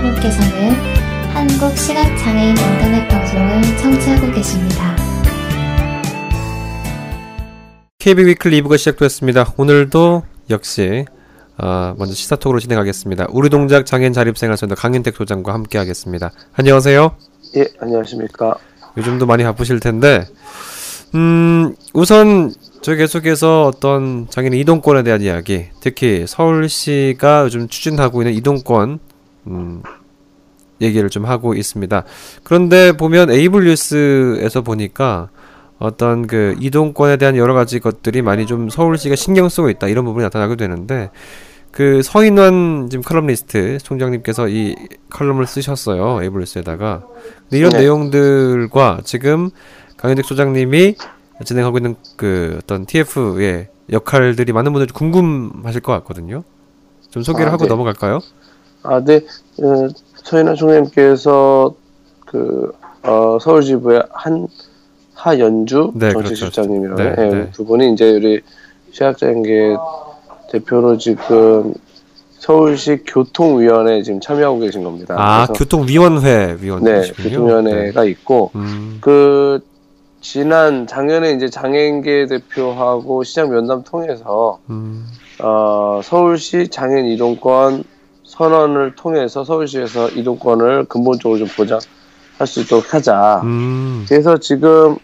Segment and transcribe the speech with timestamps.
[0.00, 0.72] 여러분께서는
[1.34, 4.96] 한국 시각장애인 인터넷 방송을 청취하고 계십니다.
[7.98, 9.54] KB 위클리 2부가 시작되었습니다.
[9.58, 11.04] 오늘도 역시
[11.58, 13.26] 어, 먼저 시사톡으로 진행하겠습니다.
[13.30, 16.30] 우리 동작 장애인 자립생활센터 강윤택 소장과 함께하겠습니다.
[16.54, 17.16] 안녕하세요.
[17.56, 18.54] 예, 안녕하십니까.
[18.96, 20.26] 요즘도 많이 바쁘실 텐데,
[21.14, 28.98] 음, 우선 저희 계속해서 어떤 장애인 이동권에 대한 이야기, 특히 서울시가 요즘 추진하고 있는 이동권,
[29.50, 29.82] 음,
[30.80, 32.04] 얘기를 좀 하고 있습니다.
[32.42, 35.28] 그런데 보면 에이블 뉴스에서 보니까
[35.78, 40.22] 어떤 그 이동권에 대한 여러 가지 것들이 많이 좀 서울시가 신경 쓰고 있다 이런 부분이
[40.24, 41.10] 나타나게 되는데
[41.70, 44.74] 그 서인원 지금 칼럼니스트 총장님께서 이
[45.08, 47.04] 칼럼을 쓰셨어요 에이블 뉴스에다가
[47.50, 47.78] 이런 네.
[47.80, 49.50] 내용들과 지금
[49.96, 50.96] 강현택 소장님이
[51.44, 56.44] 진행하고 있는 그 어떤 TF의 역할들이 많은 분들이 궁금하실 것 같거든요.
[57.10, 57.68] 좀 소개를 아, 하고 네.
[57.68, 58.20] 넘어갈까요?
[58.82, 59.16] 아, 네.
[59.62, 61.74] 어, 서인아 총장님께서
[62.26, 64.46] 그 어, 서울지부의 한
[65.14, 67.20] 하연주 네, 정치실장님이라고 그렇죠.
[67.20, 67.50] 네, 예, 네.
[67.52, 68.40] 두 분이 이제 우리
[68.92, 69.76] 시각장애계
[70.50, 71.74] 대표로 지금
[72.32, 75.14] 서울시 교통위원회 지금 참여하고 계신 겁니다.
[75.18, 77.28] 아 교통위원회 네, 위원이시군요.
[77.28, 79.60] 교통위원회가 있고 음, 그
[80.22, 85.06] 지난 작년에 이제 장애인계 대표하고 시장 면담 통해서 음,
[85.38, 87.84] 어, 서울시 장애인 이동권
[88.30, 93.40] 선언을 통해서 서울시에서 이동권을 근본적으로 좀 보장할 수 있도록 하자.
[93.42, 94.96] 음, 그래서 지금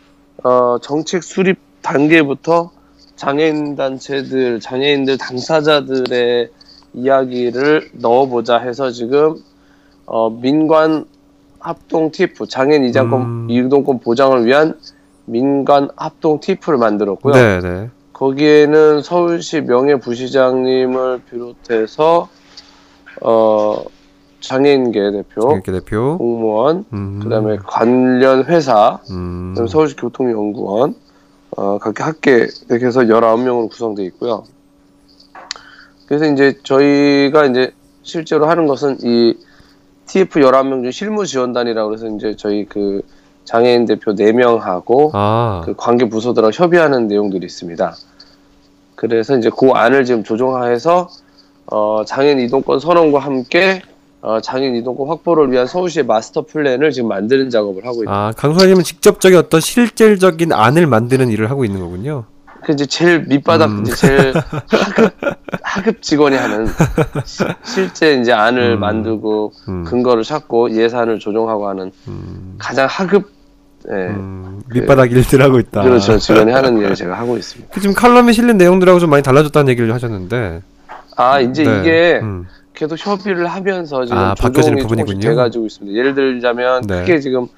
[0.45, 2.71] 어, 정책 수립 단계부터
[3.17, 6.51] 장애인 단체들, 장애인들 당사자들의
[6.95, 9.43] 이야기를 넣어보자 해서 지금
[10.07, 11.07] 어, 민관
[11.59, 13.47] 합동 TF 장애인 이장권 음.
[13.51, 14.79] 이동권 보장을 위한
[15.25, 17.35] 민관 합동 TF를 만들었고요.
[17.35, 17.91] 네, 네.
[18.13, 22.29] 거기에는 서울시 명예부시장님을 비롯해서
[23.23, 23.83] 어
[24.41, 26.19] 장애인계 대표, 장혁기 대표.
[26.19, 30.95] 공무원, 음, 그다음에 관련 회사, 음, 그다음에 서울시 교통연구원
[31.57, 34.45] 어 각각 학계 이렇게 해서 19명으로 구성되어 있고요.
[36.07, 37.73] 그래서 이제 저희가 이제
[38.03, 39.37] 실제로 하는 것은 이
[40.07, 43.03] TF 11명 중 실무 지원단이라고 해서 이제 저희 그
[43.45, 47.97] 장애인 대표 4명하고 아, 그 관계 부서들하고 협의하는 내용들이 있습니다.
[48.95, 51.09] 그래서 이제 그 안을 지금 조정해서
[51.67, 53.83] 어, 장애인 이동권 선언과 함께
[54.23, 58.13] 어, 장애인 이동권 확보를 위한 서울시의 마스터 플랜을 지금 만드는 작업을 하고 있다.
[58.13, 62.25] 아, 강 소장님은 직접적인 어떤 실질적인 안을 만드는 일을 하고 있는 거군요.
[62.65, 63.83] 그 이제 제일 밑바닥 음.
[63.83, 64.35] 이제 제일
[64.69, 65.13] 하급
[65.63, 66.67] 하급 직원이 하는
[67.25, 68.81] 시- 실제 이제 안을 음.
[68.81, 73.31] 만들고 음, 근거를 찾고 예산을 조정하고 하는 음, 가장 하급
[73.89, 75.83] 예, 음, 밑바닥 일들 하고 있다.
[75.83, 77.73] 그렇죠 직원이 하는 일을 제가 하고 있습니다.
[77.73, 80.63] 그 지금 칼럼에 실린 내용들하고 좀 많이 달라졌다는 얘기를 하셨는데.
[81.17, 85.05] 아 이제 네, 이게 음, 계속 협의를 하면서 지금 아, 조정이 부분이군요.
[85.05, 85.99] 조금씩 돼가지고 있습니다.
[85.99, 87.01] 예를 들자면 네.
[87.01, 87.49] 크게 지금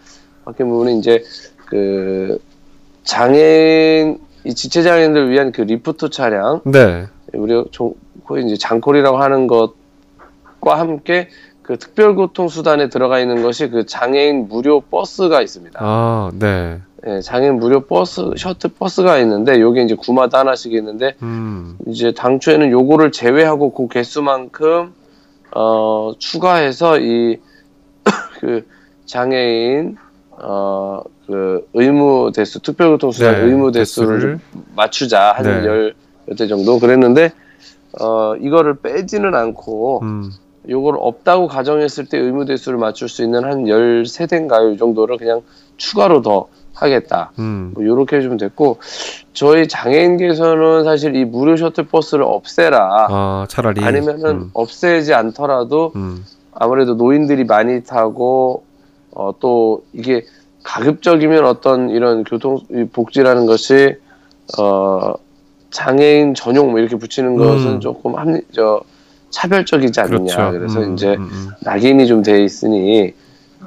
[0.45, 1.23] 바뀐 부분은 이제
[1.67, 2.39] 그
[3.03, 7.07] 장애인 이 지체 장애인들 위한 그 리프트 차량 네.
[7.33, 11.29] 우리 종 거의 이제 장콜이라고 하는 것과 함께
[11.63, 15.79] 그 특별교통 수단에 들어가 있는 것이 그 장애인 무료 버스가 있습니다.
[15.83, 16.81] 아, 네.
[17.07, 22.71] 예, 장애인 무료 버스 셔틀 버스가 있는데 요게 이제 구마다 하나씩 있는데 음, 이제 당초에는
[22.71, 24.93] 요거를 제외하고 그 개수만큼
[25.55, 27.39] 어 추가해서 이
[28.41, 28.67] 그
[29.07, 29.97] 장애인
[30.39, 34.41] 어 그 의무 대수 특별교통수단 네, 의무 대수를 대수를.
[34.51, 35.95] 좀 맞추자 한 네.
[36.27, 37.33] 열대 정도 그랬는데
[38.01, 40.31] 어 이거를 빼지는 않고 음,
[40.67, 44.75] 요걸 없다고 가정했을 때 의무 대수를 맞출 수 있는 한 13대인가요?
[44.75, 45.43] 이 정도를 그냥
[45.77, 46.49] 추가로 더
[46.83, 47.33] 하겠다.
[47.39, 48.79] 음, 뭐 요렇게 해주면 됐고
[49.33, 53.83] 저희 장애인께서는 사실 이 무료 셔틀 버스를 없애라 아, 차라리.
[53.85, 56.25] 아니면은 음, 없애지 않더라도 음,
[56.55, 58.65] 아무래도 노인들이 많이 타고
[59.15, 60.25] 어 또 이게
[60.63, 63.97] 가급적이면 어떤 이런 교통 이 복지라는 것이
[64.59, 65.15] 어
[65.71, 67.81] 장애인 전용 뭐 이렇게 붙이는 것은 음.
[67.81, 68.81] 조금 합리 저
[69.31, 70.59] 차별적이지 않느냐 그렇죠.
[70.59, 71.49] 그래서 음, 이제 음, 음.
[71.63, 73.13] 낙인이 좀 돼 있으니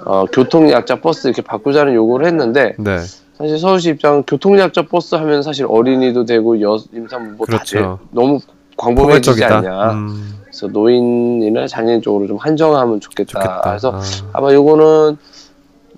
[0.06, 3.00] 어 교통약자 버스 이렇게 바꾸자는 요구를 했는데 네.
[3.38, 7.80] 사실 서울시 입장은 교통약자 버스 하면 사실 어린이도 되고 여 임산부 다 그렇죠.
[7.80, 8.08] 돼.
[8.12, 8.40] 너무
[8.78, 9.58] 광범위해지지 포괄적이다.
[9.58, 9.94] 않냐.
[9.94, 13.32] 음, 그래서 노인이나 장애인 쪽으로 좀 한정하면 좋겠다.
[13.32, 13.62] 좋겠다.
[13.64, 14.02] 그래서 아,
[14.34, 15.18] 아마 요거는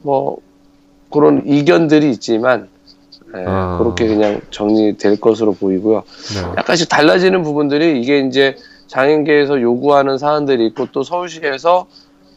[0.02, 0.38] 뭐
[1.12, 2.68] 그런 이견들이 있지만
[3.36, 3.78] 예, 아.
[3.80, 6.04] 그렇게 그냥 정리될 것으로 보이고요.
[6.36, 6.42] 네.
[6.58, 8.56] 약간씩 달라지는 부분들이 이게 이제
[8.88, 11.88] 장애인계에서 요구하는 사안들이 있고 또 서울시에서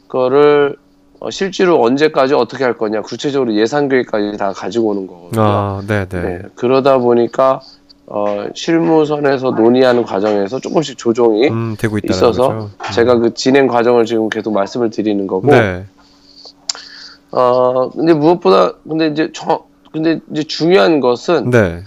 [0.09, 0.77] 그거를
[1.21, 5.43] 어, 실제로 언제까지 어떻게 할 거냐 구체적으로 예산 계획까지 다 가지고 오는 거거든요.
[5.43, 6.21] 아, 네, 네.
[6.21, 7.61] 네, 그러다 보니까
[8.07, 12.71] 어, 실무선에서 논의하는 과정에서 조금씩 조정이 음, 있어서 거죠.
[12.79, 12.93] 음.
[12.93, 15.85] 제가 그 진행 과정을 지금 계속 말씀을 드리는 거고 네.
[17.33, 21.83] 어 근데 무엇보다 근데 이제 저 근데 이제 중요한 것은 네.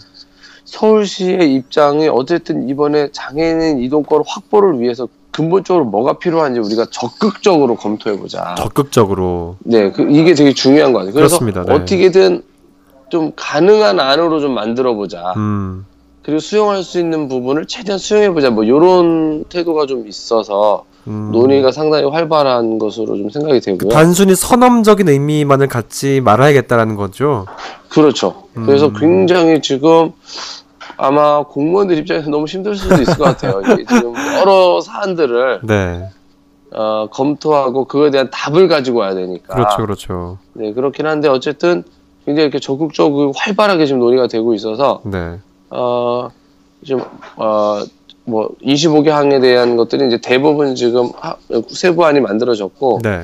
[0.66, 5.08] 서울시의 입장이 어쨌든 이번에 장애인 이동권 확보를 위해서
[5.40, 8.56] 근본적으로 뭐가 필요한지 우리가 적극적으로 검토해 보자.
[8.58, 11.14] 적극적으로 네, 그 이게 되게 중요한 거 같아요.
[11.14, 11.64] 그래서 그렇습니다.
[11.64, 11.74] 네.
[11.74, 12.44] 어떻게든
[13.08, 15.34] 좀 가능한 안으로 좀 만들어 보자.
[15.38, 15.86] 음.
[16.24, 18.50] 그리고 수용할 수 있는 부분을 최대한 수용해 보자.
[18.50, 21.30] 뭐 이런 태도가 좀 있어서 음.
[21.32, 23.92] 논의가 상당히 활발한 것으로 좀 생각이 되고요.
[23.92, 27.46] 단순히 선언적인 의미만을 갖지 말아야겠다라는 거죠.
[27.88, 28.44] 그렇죠.
[28.58, 28.66] 음.
[28.66, 30.12] 그래서 굉장히 지금
[31.04, 33.62] 아마 공무원들 입장에서 너무 힘들 수도 있을 것 같아요.
[33.88, 36.10] 지금 여러 사안들을 네.
[36.72, 39.56] 어, 검토하고 그거에 대한 답을 가지고 와야 되니까.
[39.56, 40.38] 그렇죠, 그렇죠.
[40.54, 41.84] 네, 그렇긴 한데 어쨌든
[42.26, 45.40] 굉장히 이렇게 적극적으로 활발하게 지금 논의가 되고 있어서 네.
[45.70, 46.30] 어,
[46.86, 47.02] 좀,
[47.38, 47.82] 어,
[48.26, 51.38] 뭐, 25개 항에 대한 것들이 이제 대부분 지금 하-
[51.70, 53.22] 세부안이 만들어졌고, 네.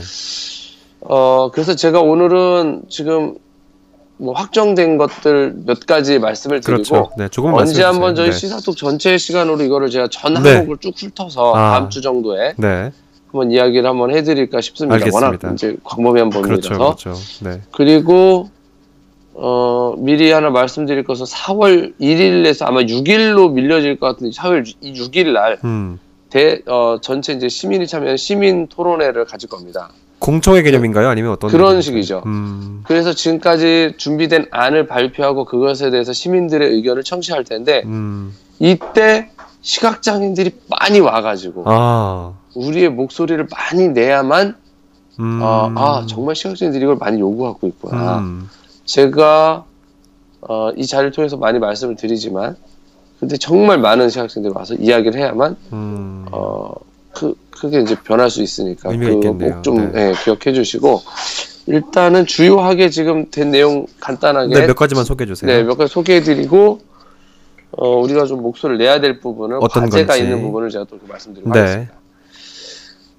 [1.02, 3.36] 어, 그래서 제가 오늘은 지금
[4.18, 7.12] 뭐 확정된 것들 몇 가지 말씀을 드리고, 그렇죠.
[7.18, 8.58] 네, 조금 언제 한번 저희 주세요.
[8.58, 10.56] 시사톡 전체 시간으로 이거를 제가 전 네.
[10.56, 11.72] 항목을 쭉 훑어서 아.
[11.72, 12.68] 다음 주 정도에 네.
[12.68, 12.92] 네.
[13.28, 14.96] 한번 이야기를 한번 해드릴까 싶습니다.
[14.96, 15.28] 알겠습니다.
[15.28, 16.62] 워낙 이제 광범위한 범위라서.
[16.62, 17.14] 그렇죠, 그렇죠.
[17.42, 17.62] 네.
[17.72, 18.50] 그리고
[19.34, 25.60] 어 미리 하나 말씀드릴 것은 4월 1일에서 아마 6일로 밀려질 것 같은데 4월 6일 날
[25.66, 26.00] 음.
[26.30, 29.90] 대, 어, 전체 이제 시민이 참여하는 시민 토론회를 가질 겁니다.
[30.26, 31.08] 공청회 개념인가요?
[31.08, 31.82] 아니면 어떤 그런?
[31.82, 32.24] 식이죠.
[32.26, 32.82] 음.
[32.88, 38.34] 그래서 지금까지 준비된 안을 발표하고 그것에 대해서 시민들의 의견을 청취할 텐데 음.
[38.58, 39.30] 이때
[39.62, 42.34] 시각장애인들이 많이 와가지고 아.
[42.56, 44.56] 우리의 목소리를 많이 내야만
[45.20, 45.40] 음.
[45.44, 48.18] 어, 아 정말 시각장애인들이 이걸 많이 요구하고 있구나.
[48.18, 48.50] 음.
[48.86, 49.64] 제가
[50.42, 52.56] 어, 이 자리를 통해서 많이 말씀을 드리지만
[53.20, 56.26] 근데 정말 많은 시각장애인들이 와서 이야기를 해야만 음.
[56.32, 56.74] 어,
[57.16, 58.90] 크, 크게 이제 변할 수 있으니까.
[58.90, 60.10] 그꼭좀 네.
[60.10, 61.02] 예, 기억해 주시고
[61.68, 65.50] 일단은 주요하게 지금 된 내용 간단하게 네, 몇 가지만 소개해 주세요.
[65.50, 66.80] 네, 몇 가지 소개해 드리고
[67.72, 70.24] 어, 우리가 좀 목소리를 내야 될 부분을 어떤 과제가 건지.
[70.24, 71.60] 있는 부분을 제가 또 말씀드리고 네.
[71.60, 71.94] 하겠습니다.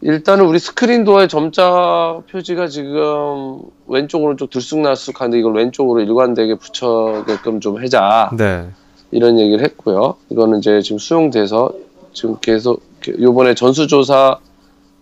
[0.02, 7.82] 일단은 우리 스크린 도어의 점자 표지가 지금 왼쪽 오른쪽 들쑥날쑥한데 이걸 왼쪽으로 일관되게 붙여게끔 좀
[7.82, 8.68] 하자 네.
[9.10, 10.16] 이런 얘기를 했고요.
[10.28, 11.72] 이거는 이제 지금 수용돼서
[12.12, 12.82] 지금 계속
[13.20, 14.38] 요번에 전수조사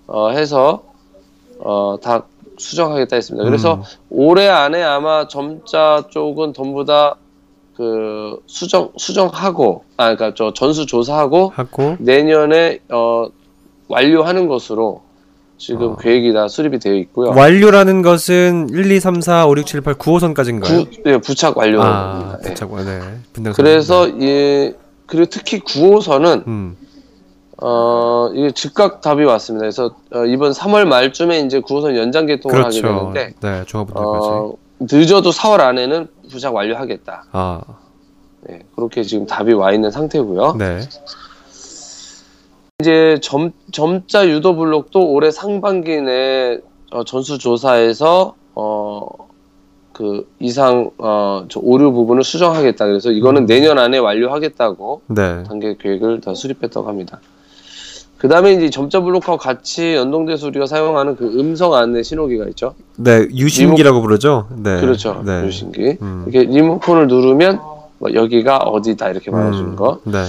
[0.06, 0.84] 어, 해서
[1.58, 2.24] 어, 다
[2.58, 3.44] 수정하겠다 했습니다.
[3.44, 3.82] 그래서 음.
[4.10, 7.16] 올해 안에 아마 점자 쪽은 전부 다
[7.76, 13.26] 그 수정 수정하고 아 그러니까 저 전수 조사하고 하고 내년에 어
[13.88, 15.02] 완료하는 것으로
[15.58, 15.96] 지금 어.
[15.96, 17.30] 계획이 다 수립이 되어 있고요.
[17.30, 21.02] 완료라는 것은 1, 2, 3, 4, 5, 6, 7, 8, 9호선까지인가요?
[21.02, 21.90] 부, 예, 부착 완료입니다.
[21.90, 22.48] 아, 예.
[22.48, 23.00] 부착 네.
[23.32, 24.72] 분당 그래서 이
[25.06, 26.76] 그리고 특히 9호선은 음.
[27.58, 29.62] 어 이게 즉각 답이 왔습니다.
[29.62, 32.98] 그래서 어, 이번 3월 말쯤에 이제 9호선 연장 개통을 하게 그렇죠.
[33.12, 34.28] 되는데 네, 종합분당까지.
[34.28, 37.26] 어, 늦어도 4월 안에는 부착 완료하겠다.
[37.32, 37.60] 아,
[38.42, 40.56] 네, 그렇게 지금 답이 와 있는 상태고요.
[40.58, 40.80] 네.
[42.80, 46.58] 이제 점, 점자 유도 블록도 올해 상반기 내
[46.90, 49.06] 어, 전수조사에서 어,
[49.92, 52.86] 그 이상 어, 저 오류 부분을 수정하겠다.
[52.86, 53.46] 그래서 이거는 음.
[53.46, 55.44] 내년 안에 완료하겠다고 네.
[55.44, 57.20] 단계 계획을 다 수립했다고 합니다.
[58.24, 62.74] 그 다음에 이제 점자 블록하고 같이 연동돼서 우리가 사용하는 그 음성 안내 신호기가 있죠.
[62.96, 64.48] 네, 유심기라고 부르죠.
[64.56, 64.80] 네.
[64.80, 65.22] 그렇죠.
[65.26, 65.44] 네.
[65.44, 65.98] 유신기.
[66.00, 66.24] 음.
[66.26, 67.60] 이렇게 리모컨을 누르면
[67.98, 70.00] 뭐 여기가 어디다 이렇게 말해주는 음, 거.
[70.04, 70.22] 네.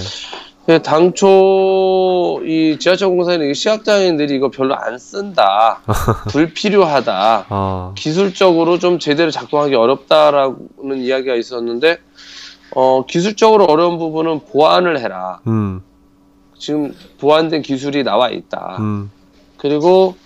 [0.66, 5.80] 근데 당초 이 지하철 공사에는 이 시각장애인들이 이거 별로 안 쓴다,
[6.28, 11.96] 불필요하다, 아, 기술적으로 좀 제대로 작동하기 어렵다라는 이야기가 있었는데,
[12.74, 15.40] 어, 기술적으로 어려운 부분은 보완을 해라.
[15.46, 15.80] 음,
[16.58, 18.76] 지금 보완된 기술이 나와 있다.
[18.80, 19.10] 음,
[19.56, 20.16] 그리고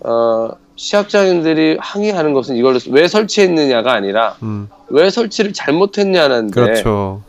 [0.00, 4.68] 어, 시각장애인들이 항의하는 것은 이걸 왜 설치했느냐가 아니라 음.
[4.88, 7.22] 왜 설치를 잘못했냐는데 그렇죠.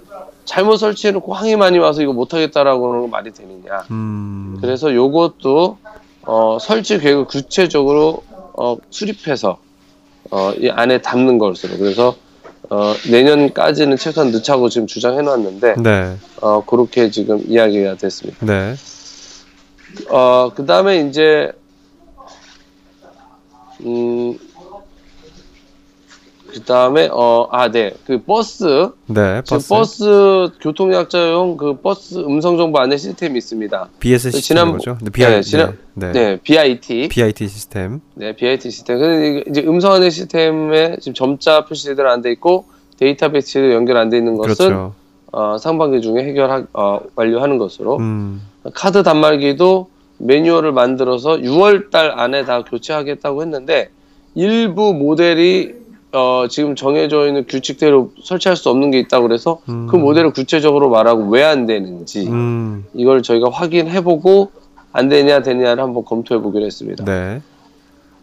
[0.45, 3.83] 잘못 설치해놓고 항의 많이 와서 이거 못하겠다라고 하는 건 말이 되느냐.
[3.91, 4.57] 음.
[4.61, 5.77] 그래서 요것도
[6.23, 8.23] 어, 설치 계획을 구체적으로
[8.53, 9.57] 어, 수립해서
[10.31, 12.15] 어, 이 안에 담는 것으로 그래서
[12.69, 16.17] 어, 내년까지는 최소한 넣자고 지금 주장해 놨는데 네.
[16.41, 18.45] 어, 그렇게 지금 이야기가 됐습니다.
[18.45, 18.75] 네.
[20.09, 21.51] 어, 그 다음에 이제,
[23.81, 24.37] 음,
[26.51, 27.93] 그 다음에, 어, 아, 네.
[28.05, 29.41] 그 버스, 네.
[29.47, 29.69] 버스.
[29.69, 33.89] 버스, 교통약자용 그 버스 음성 정보 안내 시스템이 있습니다.
[33.99, 34.97] BIS 지난- 시스템인 거죠.
[35.01, 36.11] 네, BI, 네, 지난- 네.
[36.11, 37.07] 네, BIT.
[37.09, 38.01] BIT 시스템.
[38.15, 38.99] 네, BIT 시스템.
[38.99, 42.65] 근데 이제 음성 안내 시스템에 지금 점자 표시 제대로 안돼 있고
[42.97, 44.93] 데이터베이스도 연결 안 돼 있는 것은 그렇죠.
[45.31, 48.41] 어, 상반기 중에 해결 어, 완료하는 것으로 음.
[48.73, 53.89] 카드 단말기도 매뉴얼을 만들어서 6월 달 안에 다 교체하겠다고 했는데
[54.35, 55.75] 일부 모델이
[56.11, 59.87] 어, 지금 정해져 있는 규칙대로 설치할 수 없는 게 있다고 그래서 음.
[59.87, 62.85] 그 모델을 구체적으로 말하고 왜 안 되는지 음.
[62.93, 64.51] 이걸 저희가 확인해보고
[64.91, 67.05] 안 되냐 되냐를 한번 검토해 보기로 했습니다.
[67.05, 67.41] 네.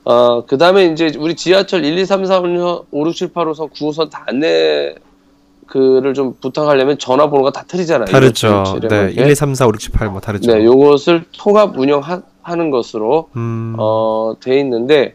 [0.04, 4.10] 어, 그 다음에 이제 우리 지하철 1, 2, 3, 4, 5, 6, 7, 8호선, 9호선
[4.10, 4.94] 다 안내
[5.66, 8.06] 그를 좀 부탁하려면 전화번호가 다 틀리잖아요.
[8.06, 8.64] 다르죠.
[8.88, 9.10] 네.
[9.10, 9.20] 이렇게.
[9.22, 10.52] 1, 2, 3, 4, 5, 6, 7, 8 뭐 다르죠.
[10.52, 13.74] 네, 요것을 통합 운영하는 것으로 음.
[13.78, 15.14] 어, 돼 있는데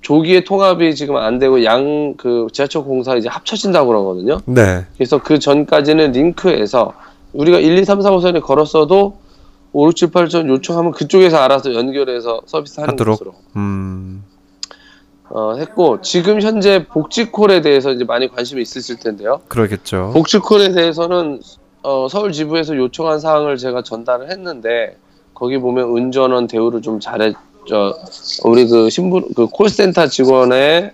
[0.00, 4.40] 조기에 통합이 지금 안 되고 양 그 지하철 공사 이제 합쳐진다고 그러거든요.
[4.46, 4.84] 네.
[4.96, 6.92] 그래서 그 전까지는 링크해서
[7.32, 9.18] 우리가 1, 2, 3, 4, 5선에 걸었어도
[9.72, 13.18] 5, 6, 7, 8전 요청하면 그쪽에서 알아서 연결해서 서비스하는 하도록.
[13.18, 14.24] 것으로 음.
[15.30, 19.40] 어, 했고 지금 현재 복지콜에 대해서 이제 많이 관심이 있으실 텐데요.
[19.48, 20.10] 그러겠죠.
[20.14, 21.40] 복지콜에 대해서는
[21.82, 24.96] 어, 서울 지부에서 요청한 사항을 제가 전달을 했는데
[25.34, 27.34] 거기 보면 운전원 대우를 좀 잘해
[27.68, 27.98] 저
[28.44, 30.92] 우리 그 신분 그 콜센터 직원의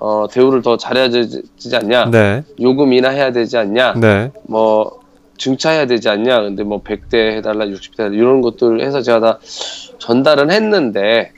[0.00, 2.42] 어, 대우를 더 잘해야 되지 않냐 네.
[2.60, 4.32] 요금 인하해야 되지 않냐 네.
[4.44, 5.00] 뭐
[5.38, 9.38] 증차해야 되지 않냐 근데 뭐 100대 해달라 60대 해달라 이런 것들 해서 제가 다
[9.98, 11.32] 전달은 했는데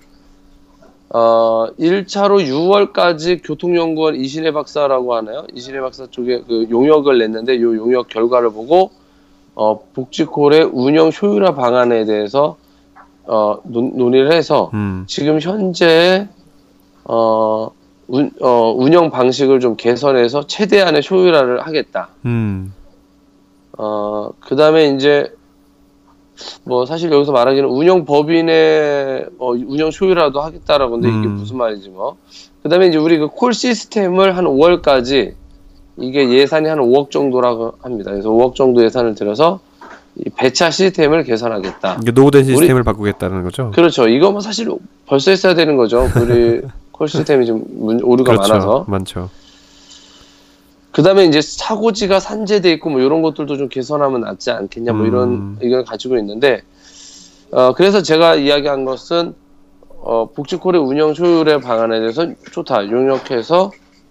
[1.11, 2.47] 어 1차로
[2.93, 5.45] 6월까지 교통연구원 이신혜 박사라고 하나요?
[5.53, 8.91] 이신혜 박사 쪽에 그 용역을 냈는데 요 용역 결과를 보고
[9.55, 12.57] 어 복지콜의 운영 효율화 방안에 대해서
[13.27, 15.05] 어 논, 논의를 해서 음.
[15.07, 16.29] 지금 현재
[17.05, 17.71] 어,
[18.09, 22.09] 운, 어 운영 방식을 좀 개선해서 최대한의 효율화를 하겠다.
[22.27, 22.73] 음.
[23.79, 25.33] 어, 그 다음에 이제,
[26.65, 31.37] 뭐, 사실 여기서 말하기는 운영 법인의, 어, 운영 효율화도 하겠다라고 하는데 이게 음.
[31.37, 32.17] 무슨 말인지 뭐.
[32.63, 35.35] 그 다음에 이제 우리 그 콜 시스템을 한 5월까지
[35.97, 38.11] 이게 예산이 한 5억 정도라고 합니다.
[38.11, 39.72] 그래서 5억 정도 예산을 들여서 이
[40.37, 41.99] 배차 시스템을 개선하겠다.
[42.03, 43.71] 이게 노후된 시스템을 바꾸겠다는 거죠.
[43.75, 44.09] 그렇죠.
[44.09, 44.69] 이거 뭐 사실
[45.07, 46.09] 벌써 했어야 되는 거죠.
[46.21, 46.61] 우리
[46.93, 48.53] 콜 시스템이 좀 문- 오류가 그렇죠.
[48.53, 48.85] 많아서.
[48.89, 49.31] 많죠.
[50.91, 55.29] 그 다음에 이제 사고지가 산재돼 있고 뭐 이런 것들도 좀 개선하면 낫지 않겠냐 뭐 이런
[55.31, 55.59] 음.
[55.63, 56.61] 의견을 가지고 있는데
[57.51, 59.35] 어 그래서 제가 이야기한 것은
[60.03, 63.71] 어 복지콜의 운영 효율의 방안에 대해서 좋다 용역해서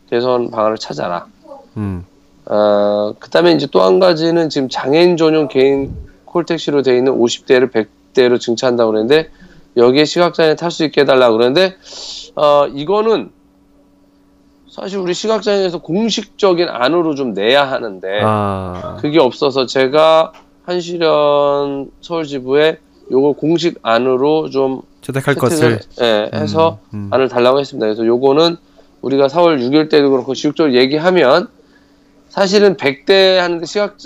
[0.10, 1.27] 개선 방안을 찾아라.
[1.77, 2.03] 음.
[2.51, 5.93] 어 그 다음에 이제 또 한 가지는 지금 장애인 전용 개인
[6.25, 9.29] 콜택시로 돼 있는 50대를 100대로 증차한다고 그러는데
[9.77, 11.75] 여기에 시각장애 탈 수 있게 해달라 고 그러는데
[12.36, 13.31] 어 이거는
[14.70, 18.98] 사실 우리 시각장애에서 공식적인 안으로 좀 내야 하는데 아.
[19.01, 20.31] 그게 없어서 제가
[20.63, 22.77] 한시련 서울지부에
[23.12, 27.08] 요거 공식 안으로 좀 채택할 것을 예, 해서 음, 음.
[27.12, 27.86] 안을 달라고 했습니다.
[27.86, 28.55] 그래서 요거는
[29.01, 31.50] 우리가 4월 6일 때도 그렇고 지속적으로 얘기하면
[32.31, 33.97] 사실은 100대 하는데 시각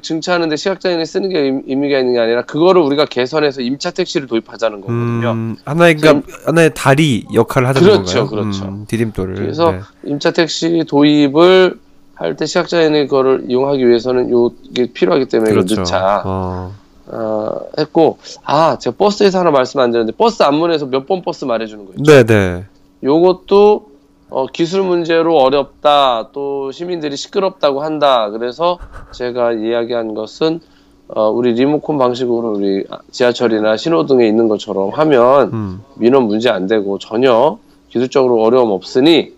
[0.00, 4.80] 증차하는데 시각장애인이 쓰는 게 의- 의미가 있는 게 아니라 그거를 우리가 개선해서 임차 택시를 도입하자는
[4.80, 5.30] 거거든요.
[5.32, 8.26] 음, 하나의 그러니까 하나의 다리 역할을 하는 그렇죠, 건가요?
[8.28, 8.64] 그렇죠.
[8.64, 9.34] 음, 디딤돌을.
[9.34, 9.80] 그래서 네.
[10.06, 11.78] 임차 택시 도입을
[12.14, 15.74] 할 때 시각장애인이 그거를 이용하기 위해서는 요게 필요하기 때문에 그렇죠.
[15.76, 16.22] 넣자.
[16.24, 16.72] 어.
[17.08, 21.84] 어, 했고 아 제가 버스에서 하나 말씀 안 드렸는데 버스 안문에서 몇 번 버스 말해주는
[21.84, 22.10] 거 있죠.
[22.10, 22.64] 네, 네.
[23.02, 23.93] 요것도
[24.34, 28.80] 어, 기술 문제로 어렵다 또 시민들이 시끄럽다고 한다 그래서
[29.12, 30.58] 제가 이야기한 것은
[31.06, 35.82] 어, 우리 리모컨 방식으로 우리 지하철이나 신호등에 있는 것처럼 하면 음.
[35.94, 37.58] 민원 문제 안 되고 전혀
[37.90, 39.32] 기술적으로 어려움 없으니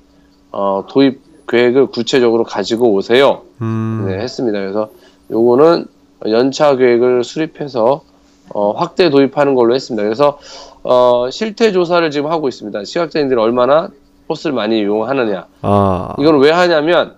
[0.50, 3.42] 어, 도입 계획을 구체적으로 가지고 오세요.
[3.60, 4.06] 음.
[4.08, 4.58] 네, 했습니다.
[4.58, 4.88] 그래서
[5.30, 5.84] 요거는
[6.30, 8.00] 연차 계획을 수립해서
[8.48, 10.02] 어, 확대 도입하는 걸로 했습니다.
[10.02, 10.38] 그래서
[10.82, 12.82] 어, 실태 조사를 지금 하고 있습니다.
[12.84, 13.90] 시각장애인들이 얼마나
[14.26, 15.46] 버스를 많이 이용하느냐.
[15.62, 16.14] 아.
[16.18, 17.16] 이걸 왜 하냐면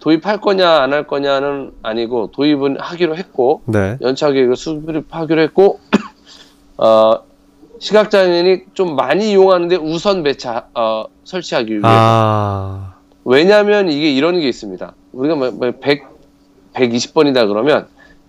[0.00, 3.98] 도입할 거냐 안 할 거냐는 아니고 도입은 하기로 했고 네.
[4.00, 5.80] 연차 계획을 수립하기로 했고
[6.78, 7.18] 어,
[7.80, 12.94] 시각장애인이 좀 많이 이용하는데 우선 배차 어, 설치하기 위해 아.
[13.24, 14.92] 왜냐하면 이게 이런 게 있습니다.
[15.12, 16.04] 우리가 뭐, 뭐 100,
[16.74, 17.86] 120번이다 그러면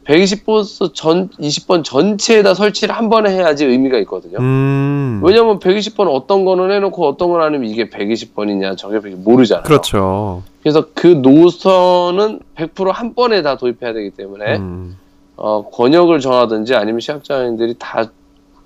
[0.09, 4.39] 120번 전 20번 전체에다 설치를 한 번에 해야지 의미가 있거든요.
[4.39, 5.21] 음.
[5.23, 9.63] 왜냐면 120번 어떤 거는 해놓고 어떤 건 아니면 이게 120번이냐 저게 100 모르잖아요.
[9.63, 10.41] 그렇죠.
[10.63, 14.97] 그래서 그 노선은 100%한 번에 다 도입해야 되기 때문에 음.
[15.35, 17.75] 어, 권역을 정하든지 아니면 시각장애인들이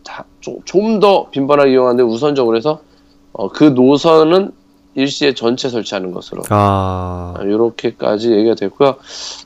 [0.01, 2.79] 다좀더 빈번하게 이용하는데 우선적으로 해서
[3.33, 4.51] 어, 그 노선은
[4.95, 7.33] 일시에 전체 설치하는 것으로 아.
[7.41, 8.95] 이렇게까지 얘기가 됐고요.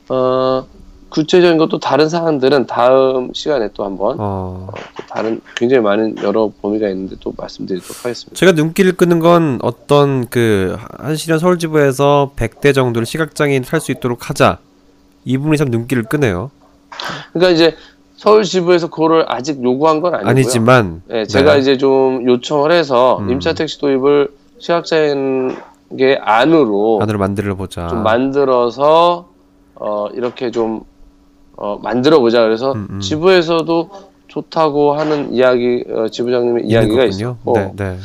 [0.09, 0.65] 어,
[1.09, 4.67] 구체적인 것도 다른 사항들은 다음 시간에 또 한번 어.
[4.71, 8.35] 또 다른 굉장히 많은 여러 범위가 있는데 또 말씀드리도록 하겠습니다.
[8.35, 14.59] 제가 눈길을 끄는 건 어떤 그 한시련 서울지부에서 100대 정도를 시각장애인 탈수 있도록 하자.
[15.23, 16.51] 이 부분이 참 눈길을 끄네요.
[17.33, 17.75] 그러니까 이제
[18.15, 20.29] 서울 지부에서 그거를 아직 요구한 건 아니고요.
[20.29, 21.59] 아니지만 네, 제가 네.
[21.59, 23.29] 이제 좀 요청을 해서 음.
[23.29, 27.87] 임차 택시 도입을 시각장애인계 안으로 안으로 만들어 보자.
[27.89, 29.29] 좀 만들어서
[29.75, 30.81] 어 이렇게 좀
[31.57, 32.99] 어, 만들어 보자 그래서 음, 음.
[32.99, 33.89] 지부에서도
[34.27, 37.53] 좋다고 하는 이야기 어, 지부장님의 이야기가 있었고.
[37.53, 37.97] 네, 네.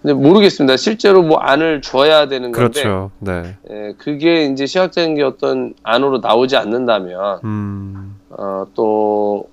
[0.00, 3.10] 근데 모르겠습니다 실제로 뭐 안을 줘야 되는 건데 그렇죠.
[3.18, 3.56] 네.
[3.70, 8.16] 예, 그게 이제 시각장애인계 어떤 안으로 나오지 않는다면 음.
[8.30, 9.48] 어, 또,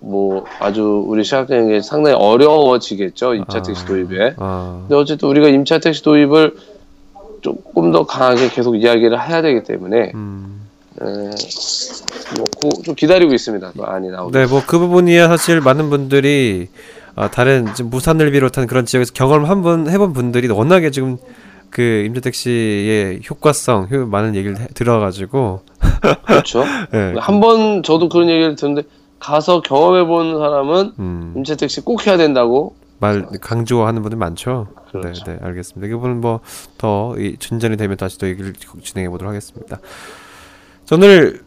[0.00, 3.62] 뭐, 아주 우리 시각장애인계 상당히 어려워지겠죠, 임차 아.
[3.62, 4.34] 택시 도입에.
[4.38, 4.80] 아.
[4.82, 6.56] 근데 어쨌든 우리가 임차 택시 도입을
[7.40, 10.61] 조금 더 강하게 계속 이야기를 해야 되기 때문에, 음.
[11.02, 11.30] 에,
[12.36, 13.72] 뭐, 그- 좀 기다리고 있습니다.
[13.72, 14.32] 그 안이 나오기.
[14.38, 16.68] 네, 뭐 그 부분이야 사실 많은 분들이
[17.14, 21.18] 아, 다른 부산을 비롯한 그런 지역에서 경험을 한번 해본 분들이 워낙에 지금
[21.70, 25.62] 그 임대택시의 효과성, 효, 많은 얘기를 해- 들어가지고
[26.26, 26.64] 그렇죠.
[26.92, 27.14] 네.
[27.20, 28.82] 한번 저도 그런 얘기를 듣는데,
[29.18, 32.74] 가서 경험해 본 사람은 음, 임차 택시 꼭 해야 된다고.
[32.98, 34.68] 말 강조하는 분들 많죠.
[34.90, 35.24] 그렇죠.
[35.24, 35.88] 네, 네, 알겠습니다.
[35.90, 36.40] 이 부분은 뭐
[36.78, 39.78] 더 진전이 되면 다시 또 얘기를 진행해 보도록 하겠습니다.
[40.84, 41.40] 자, 오늘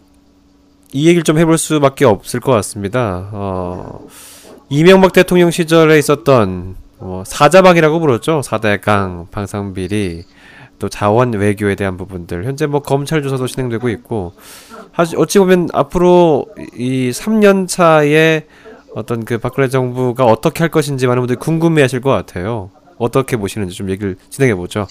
[0.94, 3.30] 이 얘기를 좀 해볼 수밖에 없을 것 같습니다.
[3.34, 4.08] 어,
[4.70, 8.42] 이명박 대통령 시절에 있었던 뭐 사자방이라고 부르죠.
[8.42, 10.24] 사대강, 방상비리,
[10.80, 14.34] 또 자원 외교에 대한 부분들 현재 뭐 검찰 조사도 진행되고 있고
[14.96, 16.46] 사실 어찌 보면 앞으로
[16.77, 18.46] 이 3년 차에
[18.94, 22.72] 어떤 그 박근혜 정부가 어떻게 할 것인지 많은 분들이 궁금해하실 것 같아요.
[22.98, 24.88] 어떻게 보시는지 좀 얘기를 진행해 보죠.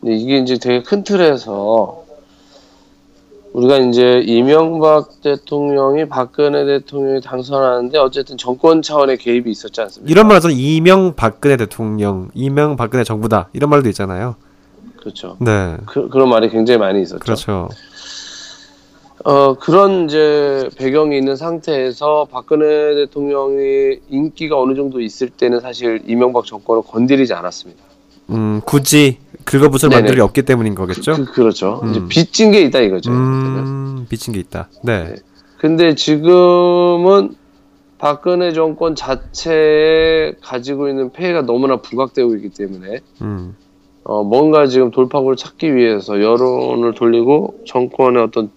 [0.00, 2.04] 근데 이게 이제 되게 큰 틀에서
[3.52, 10.10] 우리가 이제 이명박 대통령이 박근혜 대통령이 당선하는데 어쨌든 정권 차원의 개입이 있었지 않습니까?
[10.10, 14.36] 이런 말에서 이명 박근혜 대통령, 이명 박근혜 정부다 이런 말도 있잖아요.
[15.00, 15.36] 그렇죠.
[15.40, 17.18] 네, 그, 그런 말이 굉장히 많이 있었죠.
[17.18, 17.68] 그렇죠.
[19.24, 26.46] 어, 그런 이제 배경이 있는 상태에서 박근혜 대통령이 인기가 어느 정도 있을 때는 사실 이명박
[26.46, 27.82] 정권을 건드리지 않았습니다.
[28.30, 30.02] 음, 굳이 긁어붙을 네네.
[30.02, 31.14] 만들이 없기 때문인 거겠죠.
[31.14, 31.80] 그, 그 렇죠.
[31.82, 31.90] 음.
[31.90, 33.10] 이제 빚진 게 있다 이거죠.
[33.10, 34.68] 음, 비친 게 있다.
[34.82, 35.16] 네, 네.
[35.58, 37.34] 근데 지금은
[37.98, 43.54] 박근혜 정권 자체에 가지고 있는 폐해가 너무나 부각되고 있기 때문에 음,
[44.04, 48.50] 어, 뭔가 지금 돌파구를 찾기 위해서 여론을 돌리고 정권의 어떤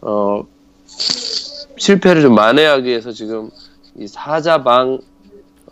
[0.00, 0.42] 어,
[0.86, 3.50] 실패를 좀 만회하기 위해서 지금
[3.96, 4.98] 이 사자방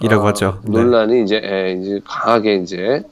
[0.01, 0.61] 이라고 어, 하죠.
[0.65, 0.71] 네.
[0.71, 3.03] 논란이 이제 예, 이제 강하게 이제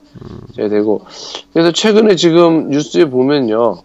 [0.53, 1.05] 이제 되고
[1.53, 3.79] 그래서 최근에 지금 뉴스에 보면요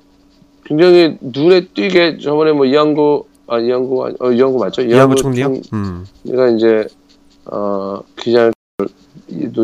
[0.66, 4.82] 굉장히 눈에 띄게 저번에 뭐 이양구 아 이양구 아니- 어 이양구 맞죠?
[4.84, 5.46] 이한구 총리요.
[5.46, 6.86] 총- 음, 제가 이제
[7.46, 8.54] 어 기자도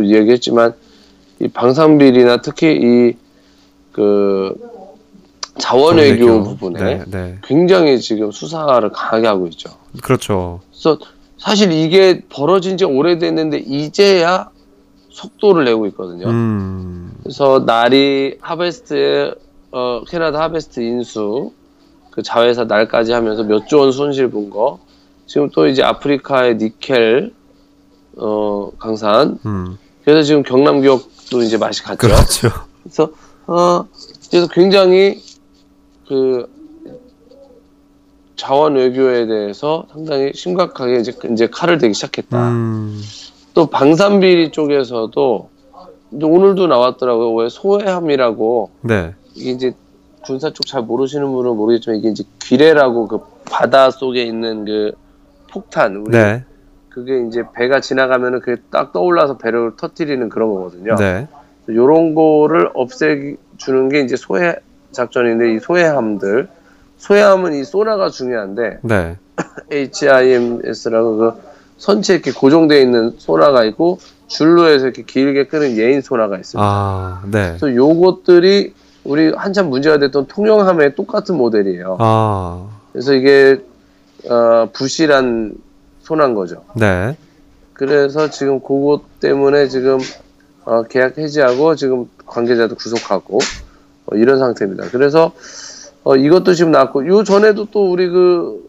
[0.05, 0.73] 얘기했지만
[1.39, 2.73] 이 방산비리나 특히
[3.91, 4.55] 이그
[5.59, 6.43] 자원외교 정외교.
[6.43, 9.69] 부분에 네, 네, 굉장히 지금 수사를 강하게 하고 있죠.
[10.01, 10.59] 그렇죠.
[10.71, 10.97] 그래서
[11.37, 14.49] 사실 이게 벌어진 지 오래됐는데 이제야
[15.15, 16.27] 속도를 내고 있거든요.
[16.27, 19.33] 음, 그래서 날이 하베스트의
[19.71, 21.51] 어, 캐나다 하베스트 인수
[22.11, 24.79] 그 자회사 날까지 하면서 몇 조 원 손실 본 거.
[25.25, 27.33] 지금 또 이제 아프리카의 니켈
[28.17, 29.39] 어, 강산.
[29.45, 31.97] 음, 그래서 지금 경남 기업도 이제 맛이 갔죠.
[31.97, 32.49] 그렇죠.
[32.83, 33.09] 그래서
[33.47, 33.85] 어
[34.29, 35.21] 그래서 굉장히
[36.07, 36.47] 그
[38.35, 42.49] 자원 외교에 대해서 상당히 심각하게 이제 이제 칼을 대기 시작했다.
[42.49, 43.01] 음,
[43.55, 45.49] 또 방산비리 쪽에서도
[46.11, 47.33] 오늘도 나왔더라고요.
[47.35, 48.69] 왜 소해함이라고.
[48.81, 49.73] 네, 이게 이제
[50.23, 54.91] 군사 쪽 잘 모르시는 분은 모르겠지만 이게 이제 귀래라고 그 바다 속에 있는 그
[55.49, 56.43] 폭탄 우리 네,
[56.89, 60.95] 그게 이제 배가 지나가면은 그게 딱 떠올라서 배를 터뜨리는 그런 거거든요.
[60.95, 61.27] 네,
[61.69, 64.55] 요런 거를 없애주는 게 이제 소해
[64.91, 66.49] 작전인데 이 소해함들.
[66.97, 69.17] 소해함은 이 소나가 중요한데 네,
[69.71, 71.33] HIMS라고 그
[71.77, 76.65] 선체 이렇게 고정되어 있는 소나가 있고 줄로 해서 이렇게 길게 끄는 예인 소나가 있습니다.
[76.67, 81.97] 아, 네, 그래서 요것들이 우리 한참 문제가 됐던 통영함의 똑같은 모델이에요.
[81.99, 83.61] 아, 그래서 이게
[84.29, 85.55] 어, 부실한
[86.01, 86.63] 소나인 거죠.
[86.75, 87.15] 네,
[87.73, 89.99] 그래서 지금 그것 때문에 지금
[90.63, 93.39] 어, 계약 해지하고 지금 관계자도 구속하고
[94.07, 94.85] 어, 이런 상태입니다.
[94.91, 95.33] 그래서
[96.03, 98.63] 어, 이것도 지금 나왔고 요 전에도 또 우리 그,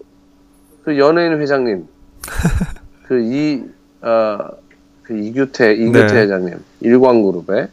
[0.85, 1.87] 그 연예인 회장님
[3.09, 3.64] 그 이
[4.03, 4.38] 어,
[5.03, 6.21] 그 이규태 이규태 네.
[6.23, 7.69] 회장님 일광그룹의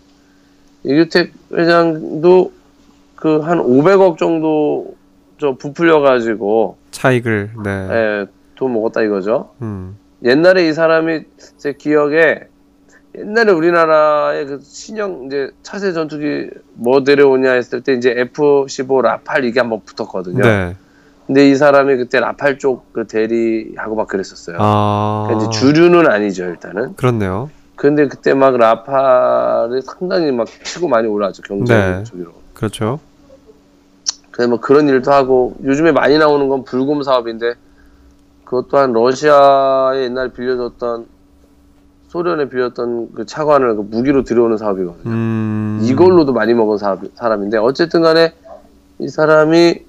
[0.83, 2.51] 이규태 회장도
[3.15, 4.95] 그 한 500억 정도
[5.39, 9.51] 저 부풀려 가지고 차익을, 네, 예, 돈 먹었다 이거죠.
[9.61, 11.21] 음, 옛날에 이 사람이
[11.57, 12.41] 제 기억에
[13.17, 19.59] 옛날에 우리나라의 그 신형 이제 차세 전투기 뭐 데려오냐 했을 때 이제 F-15 라팔 이게
[19.59, 20.41] 한번 붙었거든요.
[20.43, 20.75] 네.
[21.25, 24.57] 근데 이 사람이 그때 라팔 쪽 그 대리하고 막 그랬었어요.
[24.59, 25.25] 아.
[25.27, 26.95] 그러니까 이제 주류는 아니죠 일단은.
[26.95, 27.49] 그렇네요.
[27.75, 32.03] 근데 그때 막 라팔이 상당히 막 치고 많이 올라왔죠 경제 네.
[32.03, 32.31] 쪽으로.
[32.53, 32.99] 그렇죠.
[34.31, 37.55] 그래서 뭐 그런 일도 하고 요즘에 많이 나오는 건 불금 사업인데
[38.45, 41.07] 그것 또한 러시아에 옛날에 빌려줬던
[42.09, 45.11] 소련에 빌렸던 그 차관을 그 무기로 들여오는 사업이거든요.
[45.11, 45.79] 음.
[45.81, 48.33] 이걸로도 많이 먹은 사업, 사람인데 어쨌든 간에
[48.99, 49.83] 이 사람이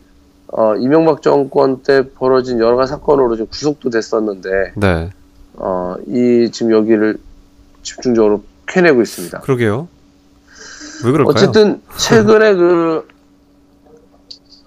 [0.48, 5.10] 어, 이명박 정권 때 벌어진 여러 가지 사건으로 좀 구속도 됐었는데 네.
[5.54, 7.18] 어, 이 지금 여기를
[7.82, 9.40] 집중적으로 캐내고 있습니다.
[9.40, 9.88] 그러게요.
[11.04, 11.34] 왜 그럴까요?
[11.34, 13.08] 어쨌든 최근에 그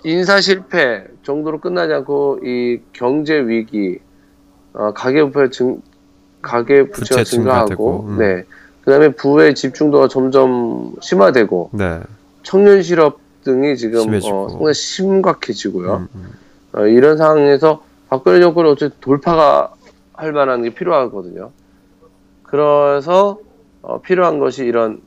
[0.04, 4.00] 인사 실패 정도로 끝나지 않고 이 경제 위기,
[4.74, 5.82] 어, 가계 부채 증
[6.42, 8.18] 가계 부채가 부채 증가하고, 음.
[8.20, 8.44] 네,
[8.84, 12.00] 그다음에 부의 집중도가 점점 심화되고 네.
[12.44, 14.14] 청년 실업 등이 지금.
[14.14, 15.96] 어, 상당히 심각해지고요.
[15.96, 16.34] 음, 음.
[16.74, 19.74] 어, 이런 상황에서 박근혜 정권이 어쨌든 돌파가
[20.14, 21.52] 할 만한 게 필요하거든요.
[22.44, 23.40] 그래서
[23.82, 25.02] 어, 필요한 것이 이런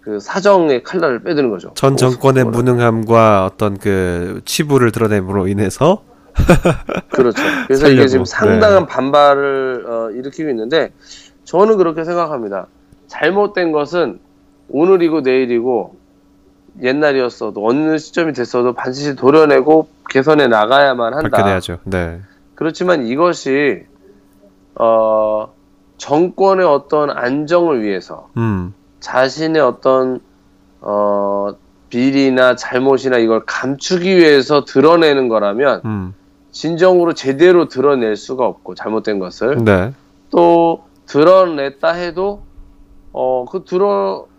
[0.00, 1.72] 그 사정의 칼날을 빼드는 거죠.
[1.74, 2.44] 전 정권의.
[2.44, 6.02] 무능함과 어떤 그 치부를 드러냄으로 인해서
[7.10, 7.42] 그렇죠.
[7.66, 8.00] 그래서 살려고.
[8.00, 8.86] 이게 지금 상당한 네.
[8.86, 10.92] 반발을 어, 일으키고 있는데
[11.44, 12.66] 저는 그렇게 생각합니다.
[13.08, 14.20] 잘못된 것은
[14.68, 15.96] 오늘이고 내일이고
[16.82, 21.28] 옛날이었어도 어느 시점이 됐어도 반드시 도려내고 개선해 나가야만 한다.
[21.30, 21.78] 밝혀내야죠.
[21.84, 22.20] 네.
[22.54, 23.84] 그렇지만 이것이
[24.74, 25.52] 어,
[25.98, 28.74] 정권의 어떤 안정을 위해서 음.
[29.00, 30.20] 자신의 어떤
[30.80, 31.48] 어,
[31.90, 36.14] 비리나 잘못이나 이걸 감추기 위해서 드러내는 거라면 음.
[36.52, 39.92] 진정으로 제대로 드러낼 수가 없고 잘못된 것을 네.
[40.30, 42.42] 또 드러냈다 해도
[43.12, 44.29] 어 그 드러 이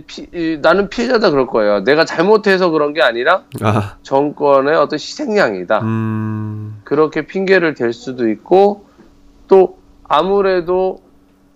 [0.00, 1.84] 피- 이 나는 피해자다 그럴 거예요.
[1.84, 3.96] 내가 잘못해서 그런 게 아니라 아.
[4.02, 5.80] 정권의 어떤 희생양이다.
[5.82, 6.80] 음.
[6.84, 8.86] 그렇게 핑계를 댈 수도 있고
[9.48, 11.02] 또 아무래도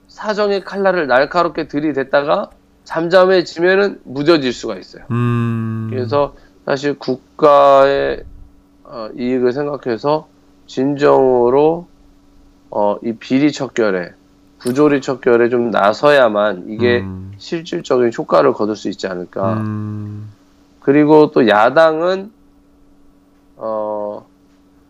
[0.09, 2.51] 사정의 칼날을 날카롭게 들이댔다가
[2.85, 5.05] 잠잠해지면은 무뎌질 수가 있어요.
[5.11, 5.89] 음.
[5.91, 8.25] 그래서 사실 국가의
[8.85, 10.29] 어, 이익을 생각해서
[10.67, 11.87] 진정으로
[12.71, 14.13] 어, 이 비리 척결에
[14.59, 17.33] 부조리 척결에 좀 나서야만 이게 음.
[17.39, 19.55] 실질적인 효과를 거둘 수 있지 않을까.
[19.55, 20.31] 음.
[20.81, 22.31] 그리고 또 야당은
[23.57, 24.27] 어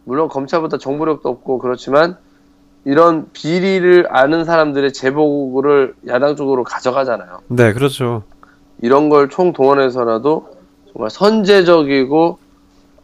[0.05, 2.17] 물론 검찰보다 정보력도 없고 그렇지만
[2.85, 7.41] 이런 비리를 아는 사람들의 제보를 야당 쪽으로 가져가잖아요.
[7.49, 8.23] 네, 그렇죠.
[8.81, 10.57] 이런 걸 총 동원해서라도
[10.93, 12.39] 정말 선제적이고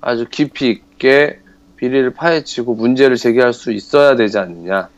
[0.00, 1.40] 아주 깊이 있게
[1.76, 4.88] 비리를 파헤치고 문제를 제기할 수 있어야 되지 않느냐.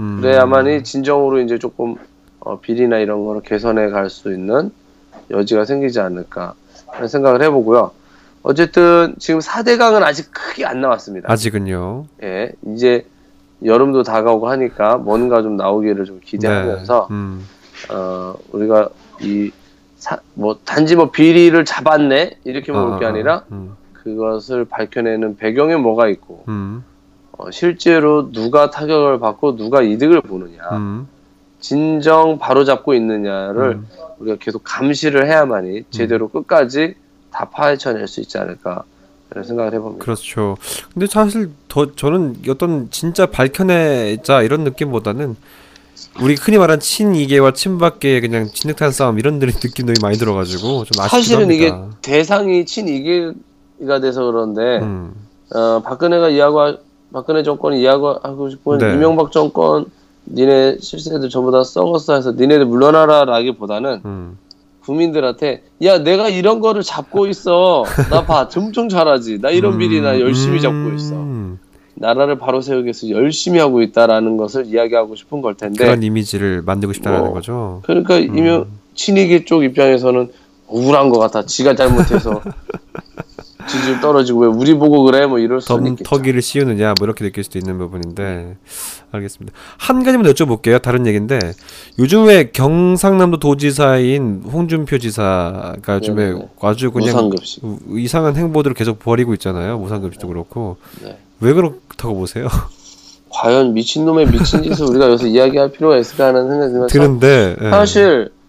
[0.00, 0.20] 음.
[0.20, 1.96] 그래야만이 진정으로 이제 조금
[2.40, 4.70] 어, 비리나 이런 거를 개선해 갈 수 있는
[5.30, 6.54] 여지가 생기지 않을까
[6.88, 7.92] 하는 생각을 해보고요.
[8.42, 11.30] 어쨌든 지금 4대강은 아직 크게 안 나왔습니다.
[11.30, 12.06] 아직은요.
[12.22, 13.06] 예, 이제
[13.62, 17.14] 여름도 다가오고 하니까 뭔가 좀 나오기를 좀 기대하면서 네.
[17.14, 17.46] 음.
[17.92, 18.88] 어, 우리가
[19.20, 19.50] 이,
[19.96, 22.38] 사, 뭐, 단지 뭐 비리를 잡았네?
[22.44, 23.76] 이렇게 먹을 게 아, 아, 아니라 음.
[23.92, 26.82] 그것을 밝혀내는 배경에 뭐가 있고, 음.
[27.40, 31.08] 어, 실제로 누가 타격을 받고 누가 이득을 보느냐, 음.
[31.60, 33.86] 진정 바로잡고 있느냐를 음.
[34.18, 36.94] 우리가 계속 감시를 해야만이 제대로 끝까지
[37.30, 38.82] 다 파헤쳐낼 수 있지 않을까,
[39.30, 40.04] 이런 생각을 해봅니다.
[40.04, 40.56] 그렇죠.
[40.92, 45.36] 근데 사실 더 저는 어떤 진짜 밝혀내자 이런 느낌보다는
[46.20, 51.08] 우리 흔히 말하는 친이계와 친박계의 그냥 진흙탕 싸움 이런 들- 느낌들이 많이 들어가지고 좀 아쉽기도
[51.08, 51.96] 사실은 이게 합니다.
[52.02, 55.14] 대상이 친이계가 돼서 그런데, 음.
[55.54, 56.54] 어, 박근혜가 이야기,
[57.12, 58.94] 박근혜 정권이 이야기하고 싶은 네.
[58.94, 59.86] 이명박 정권,
[60.26, 64.38] 니네 실세들 전부 다 썩었어 해서 니네들 물러나라 라기보다는 음.
[64.80, 67.84] 국민들한테, 야, 내가 이런 거를 잡고 있어.
[68.10, 68.48] 나 봐.
[68.56, 69.40] 엄청 잘하지.
[69.40, 71.14] 나 이런 비리 나 열심히 잡고 있어.
[71.14, 71.58] 음.
[71.94, 75.84] 나라를 바로 세우기 위해서 열심히 하고 있다라는 것을 이야기하고 싶은 걸 텐데.
[75.84, 77.80] 그런 이미지를 만들고 싶다는 뭐, 거죠.
[77.84, 80.30] 그러니까 이명, 친이계 쪽 입장에서는
[80.66, 81.44] 억울한 것 같아.
[81.44, 82.40] 지가 잘못해서
[83.70, 85.26] 지지율 떨어지고 왜 우리 보고 그래?
[85.26, 86.04] 뭐 이럴 수는 있겠죠.
[86.10, 88.56] 덤터기를 씌우느냐 뭐 이렇게 느낄 수도 있는 부분인데
[89.12, 89.56] 알겠습니다.
[89.78, 90.80] 한 가지만 여쭤볼게요.
[90.82, 91.38] 다른 얘기인데
[91.98, 96.48] 요즘 왜 경상남도 도지사인 홍준표 지사가 요즘에 네네네.
[96.60, 97.64] 아주 그냥 무상급식.
[97.64, 99.78] 우- 이상한 행보들을 계속 벌이고 있잖아요.
[99.78, 101.18] 무상급식도 그렇고 네.
[101.40, 102.48] 왜 그렇다고 보세요?
[103.32, 107.70] 과연 미친놈의 미친 짓을 우리가 여기서 이야기할 필요가 있을까 하는 생각이 드는데 예.
[107.70, 108.39] 사실 어,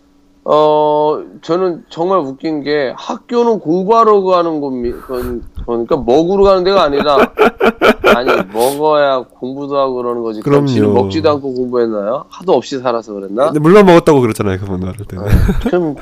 [0.54, 7.16] 어 저는 정말 웃긴 게 학교는 공부하러 가는 겁니 건- 그러니까 먹으러 가는 데가 아니라
[8.18, 10.42] 아니 먹어야 공부도 하고 그러는 거지.
[10.42, 10.66] 그럼.
[10.68, 12.26] 지는 먹지도 않고 공부했나요?
[12.28, 13.46] 하도 없이 살아서 그랬나?
[13.46, 15.26] 근데 물만 먹었다고 그랬잖아요 그분 말할 때는.
[15.70, 15.96] 그럼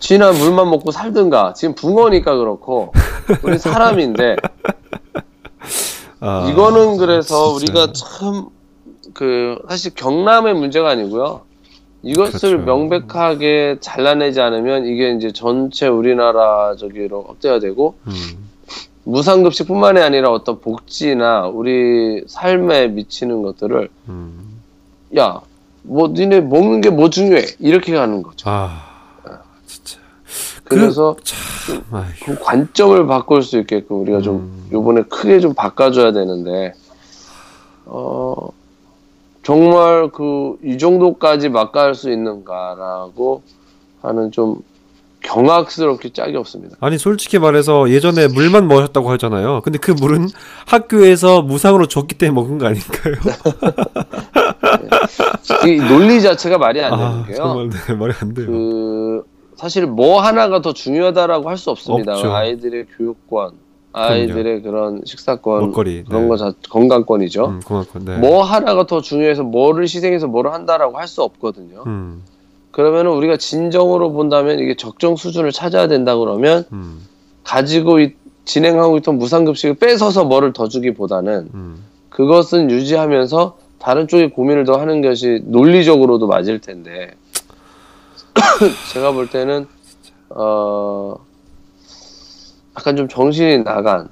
[0.00, 1.52] 지나 물만 먹고 살든가.
[1.54, 2.92] 지금 붕어니까 그렇고
[3.44, 4.36] 우리 사람인데
[6.18, 7.72] 아, 이거는 그래서 진짜.
[7.82, 8.48] 우리가 참
[9.14, 11.42] 그 사실 경남의 문제가 아니고요.
[12.02, 12.64] 이것을 그렇죠.
[12.66, 18.12] 명백하게 잘라내지 않으면 이게 이제 전체 우리나라 저기로 확대가 되고 음,
[19.04, 24.60] 무상급식뿐만이 아니라 어떤 복지나 우리 삶에 미치는 것들을 음.
[25.16, 28.48] 야뭐 니네 먹는 게 뭐 중요해 이렇게 가는 거죠.
[28.50, 28.82] 아
[29.66, 29.98] 진짜.
[30.64, 32.04] 그래서 참, 아휴.
[32.24, 34.68] 그 관점을 바꿀 수 있게끔 우리가 좀 음.
[34.72, 36.72] 요번에 크게 좀 바꿔줘야 되는데
[37.84, 38.48] 어
[39.46, 43.42] 정말 그 이 정도까지 막갈 수 있는가라고
[44.02, 44.56] 하는 좀
[45.20, 46.76] 경악스럽게 짝이 없습니다.
[46.80, 49.60] 아니 솔직히 말해서 예전에 물만 먹었다고 하잖아요.
[49.62, 50.28] 근데 그 물은
[50.66, 53.14] 학교에서 무상으로 줬기 때문에 먹은 거 아닌가요?
[55.66, 57.36] 이 논리 자체가 말이 안 되는 아 게요.
[57.36, 58.46] 정말 네, 말이 안 돼요.
[58.46, 59.22] 그
[59.56, 62.12] 사실 뭐 하나가 더 중요하다라고 할 수 없습니다.
[62.14, 62.32] 없죠.
[62.32, 63.52] 아이들의 교육권,
[64.00, 66.28] 아이들의 그런 식사권, 먹거리, 그런 네.
[66.28, 67.46] 거 자, 건강권이죠.
[67.46, 68.18] 음, 고맙고 네.
[68.18, 71.82] 뭐 하나가 더 중요해서 뭐를 희생해서 뭐를 한다라고 할 수 없거든요.
[71.86, 72.22] 음,
[72.72, 77.00] 그러면 우리가 진정으로 본다면 이게 적정 수준을 찾아야 된다 그러면 음,
[77.44, 81.84] 가지고 있- 진행하고 있던 무상급식을 뺏어서 뭐를 더 주기보다는 음.
[82.10, 87.10] 그것은 유지하면서 다른 쪽에 고민을 더 하는 것이 논리적으로도 맞을 텐데
[88.92, 89.66] 제가 볼 때는
[90.30, 91.16] 어
[92.76, 94.08] 약간 좀 정신이 나간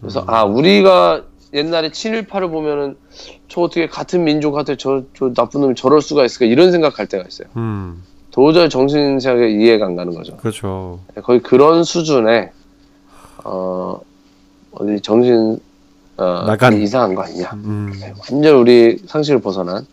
[0.00, 2.96] 그래서 아 우리가 옛날에 친일파를 보면은
[3.48, 7.48] 저 어떻게 같은 민족한테 저, 저 나쁜 놈이 저럴 수가 있을까 이런 생각할 때가 있어요.
[7.56, 10.36] 음, 도저히 정신차게 이해가 안 가는 거죠.
[10.36, 11.00] 그렇죠.
[11.22, 12.50] 거의 그런 수준의
[13.44, 14.00] 어
[14.72, 15.58] 어디 정신
[16.18, 16.80] 어, 나간.
[16.80, 17.50] 이상한 거 아니냐.
[17.54, 17.92] 음,
[18.30, 19.86] 완전 우리 상식을 벗어난.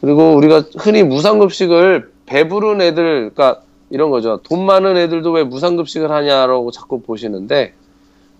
[0.00, 3.62] 그리고 우리가 흔히 무상급식을 배부른 애들, 그러니까
[3.92, 4.40] 이런 거죠.
[4.42, 7.74] 돈 많은 애들도 왜 무상급식을 하냐라고 자꾸 보시는데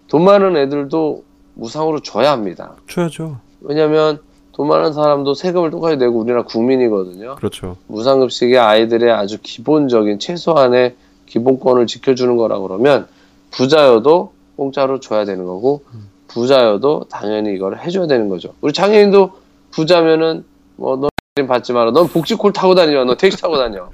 [0.09, 2.73] 돈 많은 애들도 무상으로 줘야 합니다.
[2.89, 3.37] 줘야죠.
[3.61, 4.21] 왜냐하면
[4.53, 7.35] 돈 많은 사람도 세금을 똑같이 내고 우리나라 국민이거든요.
[7.35, 7.77] 그렇죠.
[7.87, 13.07] 무상급식이 아이들의 아주 기본적인 최소한의 기본권을 지켜주는 거라 그러면
[13.51, 15.83] 부자여도 공짜로 줘야 되는 거고
[16.29, 18.55] 부자여도 당연히 이걸 해줘야 되는 거죠.
[18.63, 19.33] 우리 장애인도
[19.71, 20.45] 부자면은
[20.77, 20.99] 뭐
[21.35, 21.93] 너 받지 마라.
[21.93, 23.05] 넌 복지콜 타고 다니냐.
[23.05, 23.89] 너 택시 타고 다녀.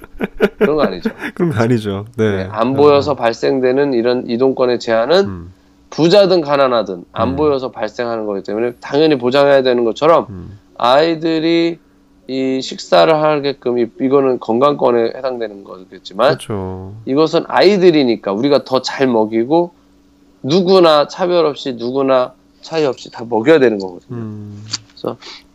[0.59, 1.11] 그런 거 아니죠.
[1.35, 2.05] 그런 거 아니죠.
[2.16, 2.37] 네.
[2.38, 5.53] 네, 안 보여서 발생되는 이런 이동권의 제한은 음,
[5.90, 7.37] 부자든 가난하든 안 음.
[7.37, 11.79] 보여서 발생하는 거기 때문에 당연히 보장해야 되는 것처럼 음, 아이들이
[12.27, 16.94] 이 식사를 하게끔 이, 이거는 건강권에 해당되는 거겠지만 그렇죠.
[17.07, 19.70] 이것은 아이들이니까 우리가 더 잘 먹이고
[20.42, 24.16] 누구나 차별 없이 누구나 차이 없이 다 먹여야 되는 거거든요.
[24.18, 24.64] 음,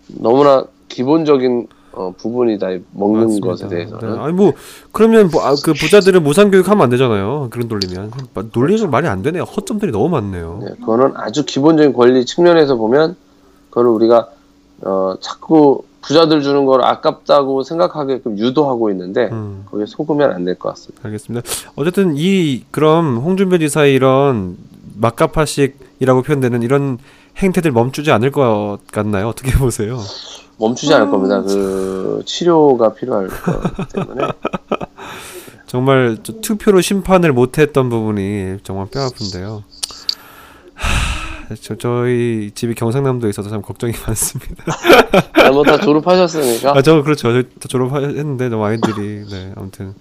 [0.07, 3.47] 너무나 기본적인 어, 부분이다 이 먹는 맞습니다.
[3.47, 4.19] 것에 대해서는 네.
[4.19, 4.53] 아니 뭐
[4.91, 7.49] 그러면 뭐, 아, 그 부자들은 무상 교육하면 안 되잖아요.
[7.51, 9.43] 그런 논리면 마- 논리적 말이 안 되네요.
[9.43, 10.59] 허점들이 너무 많네요.
[10.63, 13.15] 네, 그거는 아주 기본적인 권리 측면에서 보면
[13.69, 14.27] 그걸 우리가
[14.81, 19.63] 어, 자꾸 부자들 주는 걸 아깝다고 생각하게끔 유도하고 있는데 음.
[19.69, 21.01] 거기에 속으면 안 될 것 같습니다.
[21.05, 21.47] 알겠습니다.
[21.75, 24.57] 어쨌든 이 그럼 홍준표 지사의 이런
[24.97, 26.97] 막가파식이라고 표현되는 이런
[27.37, 29.27] 행태들 멈추지 않을 것 같나요?
[29.27, 29.99] 어떻게 보세요?
[30.57, 31.41] 멈추지 않을 겁니다.
[31.41, 34.27] 그 치료가 필요할 거기 때문에
[35.67, 39.63] 정말 저 투표로 심판을 못했던 부분이 정말 뼈아픈데요.
[40.75, 44.63] 하, 저 저희 집이 경상남도에 있어서 참 걱정이 많습니다.
[45.51, 47.31] 뭐다 졸업하셨으니까 아, 저 그렇죠.
[47.33, 49.93] 저 다 졸업했는데 너무 아이들이 네 아무튼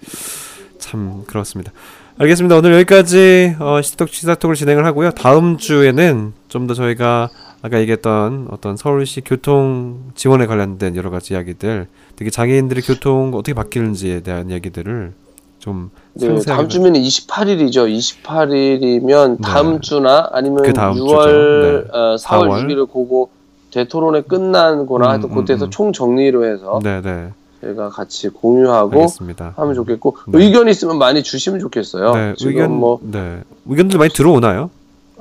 [0.77, 1.71] 참 그렇습니다.
[2.17, 2.57] 알겠습니다.
[2.57, 5.11] 오늘 여기까지 어, 시톡 시사톡을 진행을 하고요.
[5.11, 7.29] 다음 주에는 좀 더 저희가
[7.63, 14.19] 아까 얘기했던 어떤 서울시 교통 지원에 관련된 여러 가지 이야기들, 특히 장애인들의 교통 어떻게 바뀌는지에
[14.19, 15.13] 대한 이야기들을
[15.59, 17.89] 좀 네, 다음 주면 28일이죠.
[18.23, 19.79] 28일이면 다음 네.
[19.81, 21.87] 주나 아니면 그 다음 6월, 주죠.
[21.91, 21.97] 네.
[21.97, 22.67] 어, 4월, 4월.
[22.67, 23.29] 6일을 보고
[23.71, 25.69] 대토론회 끝난 거나 음, 하여튼 음, 그때서 음.
[25.71, 27.29] 총 정리로 해서 네 네
[27.63, 29.53] 저희가 같이 공유하고 알겠습니다.
[29.55, 30.43] 하면 좋겠고 네.
[30.43, 32.13] 의견 있으면 많이 주시면 좋겠어요.
[32.13, 34.69] 네, 의견 뭐, 네 의견들 많이 들어오나요?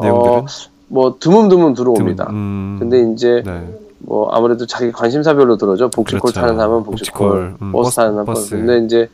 [0.00, 0.46] 내용들은 어,
[0.88, 2.28] 뭐 드문드문 들어옵니다.
[2.31, 3.68] 음, 근데 이제 네.
[3.98, 5.88] 뭐 아무래도 자기 관심사별로 들어죠.
[5.90, 6.40] 복지콜 그렇죠.
[6.40, 8.40] 타는 사람은 복지콜, 복지콜, 음, 버스 버스, 타는 사람은 버스.
[8.42, 8.50] 버스.
[8.57, 9.09] 근데 이제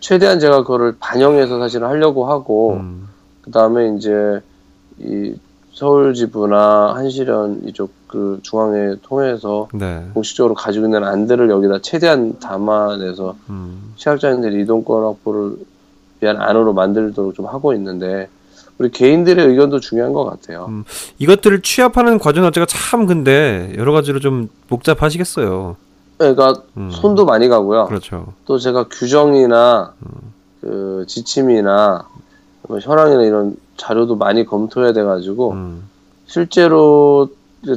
[0.00, 3.08] 최대한 제가 그거를 반영해서 사실은 하려고 하고 음,
[3.42, 4.40] 그 다음에 이제
[4.98, 5.34] 이
[5.72, 10.04] 서울 지부나 한시련 이쪽 그 중앙회 통해서 네.
[10.14, 13.92] 공식적으로 가지고 있는 안들을 여기다 최대한 담아내서 음.
[13.94, 15.56] 시각장애인들이 이동권 확보를
[16.20, 18.28] 위한 안으로 만들도록 좀 하고 있는데
[18.78, 20.66] 우리 개인들의 의견도 중요한 것 같아요.
[20.70, 20.84] 음.
[21.18, 25.76] 이것들을 취합하는 과정 자체가 참 근데 여러 가지로 좀 복잡하시겠어요.
[26.18, 26.90] 그러니까 음.
[26.90, 27.86] 손도 많이 가고요.
[27.86, 28.32] 그렇죠.
[28.44, 29.94] 또 제가 규정이나
[30.60, 32.08] 그 지침이나
[32.62, 35.88] 뭐 현황이나 이런 자료도 많이 검토해야 돼가지고 음.
[36.26, 37.28] 실제로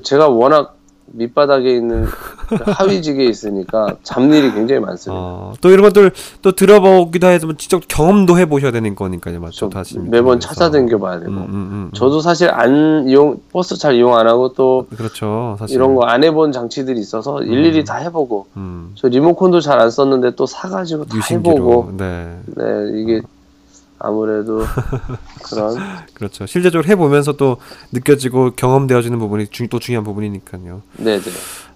[0.04, 0.78] 제가 워낙
[1.16, 5.22] 밑바닥에 있는 그 하위직에 있으니까 잡일이 굉장히 많습니다.
[5.22, 9.52] 어, 또 이런 것들 또 들어보기도 해서 뭐 직접 경험도 해보셔야 되는 거니까요, 맞죠?
[9.58, 10.40] 좀 다시 매번.
[10.40, 11.90] 찾아다녀 봐야 되고 음, 음, 음, 음.
[11.94, 16.24] 저도 사실 안 이용 버스 잘 이용 안 하고 또 그렇죠, 사실 이런 거 안
[16.24, 18.92] 해본 장치들이 있어서 일일이 다 해보고 음.
[18.96, 22.64] 저 리모컨도 잘 안 썼는데 또 사가지고 다 유심기로, 해보고 네, 네
[23.02, 23.22] 이게
[24.04, 24.64] 아무래도
[25.44, 25.78] 그런
[26.14, 26.46] 그렇죠.
[26.46, 27.58] 실제적으로 해보면서 또
[27.92, 30.82] 느껴지고 경험되어지는 부분이 중, 또 중요한 부분이니까요.
[30.98, 31.22] 네네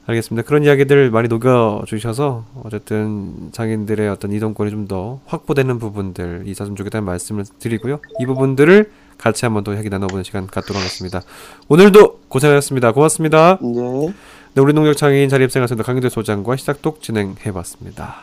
[0.06, 0.48] 알겠습니다.
[0.48, 7.04] 그런 이야기들 많이 녹여 주셔서 어쨌든 장인들의 어떤 이동권이 좀 더 확보되는 부분들 있었으면 좋겠다는
[7.06, 8.00] 말씀을 드리고요.
[8.20, 11.22] 이 부분들을 같이 한번 더 이야기 나눠보는 시간 갖도록 하겠습니다.
[11.68, 12.92] 오늘도 고생하셨습니다.
[12.94, 13.58] 고맙습니다.
[13.62, 14.14] 네.
[14.54, 18.16] 네, 우리 농력 장애인 자립생활센터 강규대 소장과 시작독 진행해봤습니다.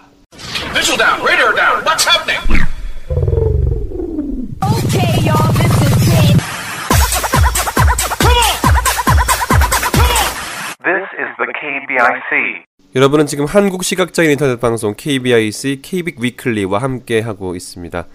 [11.36, 12.64] The KBIC.
[12.94, 18.06] 여러분은 지금 한국 시각장애인 인터넷 방송 KBIC KBIC 위클리와 함께 하고 있습니다.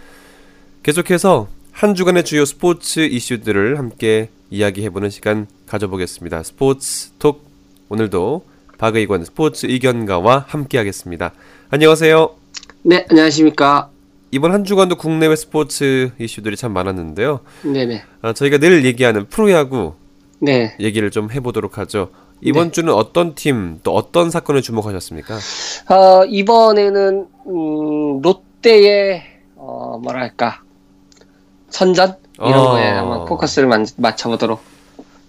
[0.83, 6.43] 계속해서 한 주간의 주요 스포츠 이슈들을 함께 이야기해보는 시간 가져보겠습니다.
[6.43, 7.45] 스포츠 톡
[7.89, 8.45] 오늘도
[8.77, 11.33] 박의권 스포츠 의견가와 함께하겠습니다.
[11.69, 12.35] 안녕하세요.
[12.83, 13.89] 네, 안녕하십니까.
[14.31, 17.41] 이번 한 주간도 국내외 스포츠 이슈들이 참 많았는데요.
[17.63, 18.03] 네네.
[18.21, 19.95] 아, 저희가 늘 얘기하는 프로야구
[20.39, 20.75] 네.
[20.79, 22.11] 얘기를 좀 해보도록 하죠.
[22.41, 25.35] 이번 주는 어떤 팀 또 어떤 사건을 주목하셨습니까?
[25.89, 29.23] 어, 이번에는, 음, 롯데의,
[29.55, 30.61] 어, 뭐랄까,
[31.69, 32.15] 선전?
[32.37, 32.69] 이런 어.
[32.71, 34.61] 거에 한번 포커스를 만- 맞춰보도록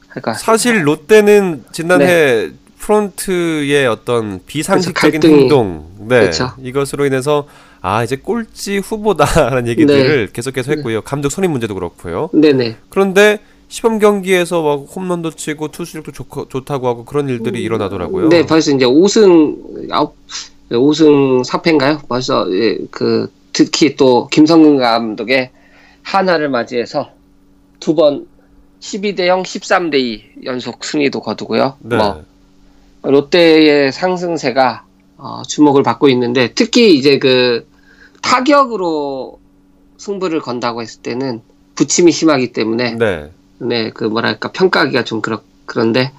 [0.09, 0.35] 할까.
[0.35, 2.51] 사실 롯데는 지난해 네.
[2.79, 6.53] 프론트의 어떤 비상식적인 그래서 갈등이- 행동, 네, 그렇죠.
[6.63, 7.47] 이것으로 인해서
[7.83, 10.33] 아 이제 꼴찌 후보다라는 얘기들을 네.
[10.33, 11.03] 계속해서 했고요.
[11.03, 12.31] 감독 선임 문제도 그렇고요.
[12.33, 12.77] 네네.
[12.89, 13.39] 그런데
[13.71, 18.29] 시범 경기에서 막 홈런도 치고 투수력도 좋고, 좋다고 하고 그런 일들이 일어나더라고요.
[18.29, 20.17] 네, 벌써 이제 5승, 아홉,
[20.71, 22.07] 5승 4패인가요?
[22.09, 25.51] 벌써, 예, 그, 특히 또 김성근 감독의
[26.03, 27.11] 한화를 맞이해서
[27.79, 28.27] 두 번
[28.81, 31.77] 12대 0, 13대 2 연속 승리도 거두고요.
[31.81, 31.97] 네.
[31.97, 32.25] 뭐,
[33.03, 34.85] 롯데의 상승세가
[35.17, 37.69] 어, 주목을 받고 있는데 특히 이제 그
[38.23, 39.39] 타격으로
[39.99, 41.41] 승부를 건다고 했을 때는
[41.75, 43.31] 부침이 심하기 때문에 네.
[43.61, 46.13] 네, 그 뭐랄까 평가하기가 좀 그렇 그런데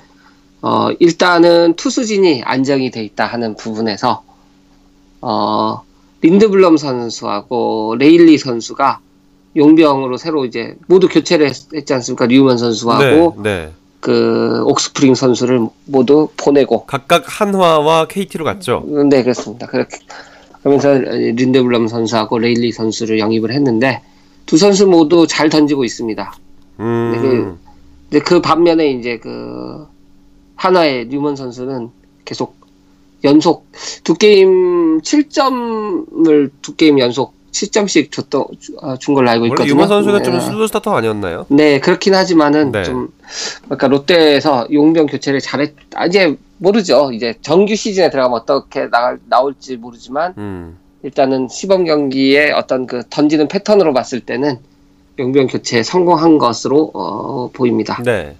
[0.61, 4.23] 어 일단은 투수진이 안정이 돼 있다 하는 부분에서
[5.21, 5.81] 어
[6.21, 8.99] 린드블럼 선수하고 레일리 선수가
[9.55, 12.27] 용병으로 새로 이제 모두 교체를 했, 했지 않습니까?
[12.27, 13.71] 류먼 선수하고 네, 네.
[13.99, 18.85] 그 옥스프링 선수를 모두 보내고 각각 한화와 KT로 갔죠.
[19.09, 19.65] 네 그렇습니다.
[19.65, 19.97] 그렇게
[20.59, 24.01] 그러면서 린드블럼 선수하고 레일리 선수를 영입을 했는데
[24.45, 26.33] 두 선수 모두 잘 던지고 있습니다.
[26.81, 27.57] 음, 네, 그-
[28.09, 29.87] 근데 그 반면에 이제 그
[30.55, 31.89] 한화의 유먼 선수는
[32.25, 32.55] 계속
[33.23, 33.67] 연속
[34.03, 38.45] 두 게임 7점을 두 게임 연속 7점씩 줬던
[38.81, 39.67] 아, 준 걸로 알고 있거든요.
[39.69, 40.39] 유먼 선수는 좀 네.
[40.39, 41.45] 슬로 스타터 아니었나요?
[41.49, 42.83] 네, 그렇긴 하지만은 네.
[42.83, 43.09] 좀
[43.65, 47.11] 그러니까 롯데에서 용병 교체를 잘했 아, 이제 모르죠.
[47.11, 53.47] 이제 정규 시즌에 들어가면 어떻게 나갈 나올지 모르지만 음, 일단은 시범 경기에 어떤 그 던지는
[53.49, 54.59] 패턴으로 봤을 때는
[55.19, 58.01] 용병 교체에 성공한 것으로 어, 보입니다.
[58.03, 58.35] 네.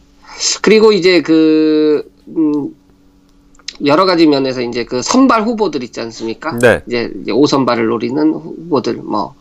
[0.62, 2.74] 그리고 이제 그, 음,
[3.86, 6.58] 여러 가지 면에서 이제 그 선발 후보들 있지 않습니까?
[6.60, 6.82] 네.
[6.88, 9.34] 이제, 이제 5선발을 노리는 후보들, 뭐.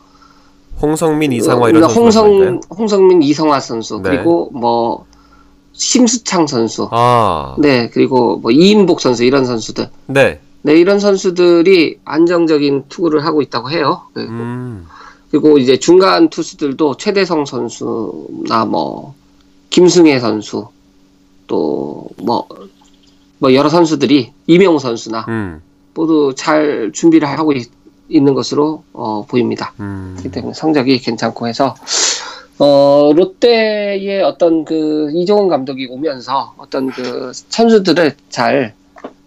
[0.80, 4.10] 홍성민, 이상화 이런 어, 선수 홍성, 홍성민, 이성화 선수, 네.
[4.10, 5.04] 그리고 뭐,
[5.72, 6.88] 심수창 선수.
[6.90, 9.88] 아, 네, 그리고 뭐, 이인복 선수, 이런 선수들.
[10.06, 10.40] 네.
[10.62, 14.02] 네, 이런 선수들이 안정적인 투구를 하고 있다고 해요.
[14.14, 14.86] 그- 음,
[15.30, 19.14] 그리고 이제 중간 투수들도 최대성 선수나 뭐
[19.70, 20.68] 김승혜 선수
[21.46, 22.42] 또뭐뭐
[23.52, 25.62] 여러 선수들이 이명호 선수나 음,
[25.94, 27.68] 모두 잘 준비를 하고 있,
[28.12, 29.72] 는 것으로 어, 보입니다.
[29.78, 30.14] 음.
[30.18, 31.76] 그렇기 때문에 성적이 괜찮고 해서
[32.58, 38.74] 어, 롯데의 어떤 그 이종훈 감독이 오면서 어떤 그 선수들을 잘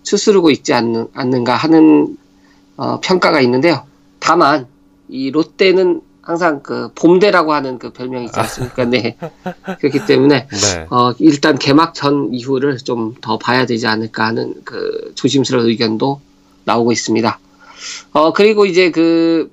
[0.04, 2.18] 추스르고 있지 않는, 않는가 하는
[2.76, 3.86] 어, 평가가 있는데요.
[4.20, 4.68] 다만
[5.14, 8.86] 이 롯데는 항상 그 봄대라고 하는 그 별명이 있지 않습니까?
[8.86, 9.18] 네.
[9.80, 10.88] 그렇기 때문에 네.
[10.89, 16.20] 어, 일단 개막 전 이후를 좀 더 봐야 되지 않을까 하는 그 조심스러운 의견도
[16.66, 17.39] 나오고 있습니다.
[18.14, 19.51] 어, 그리고 이제 그,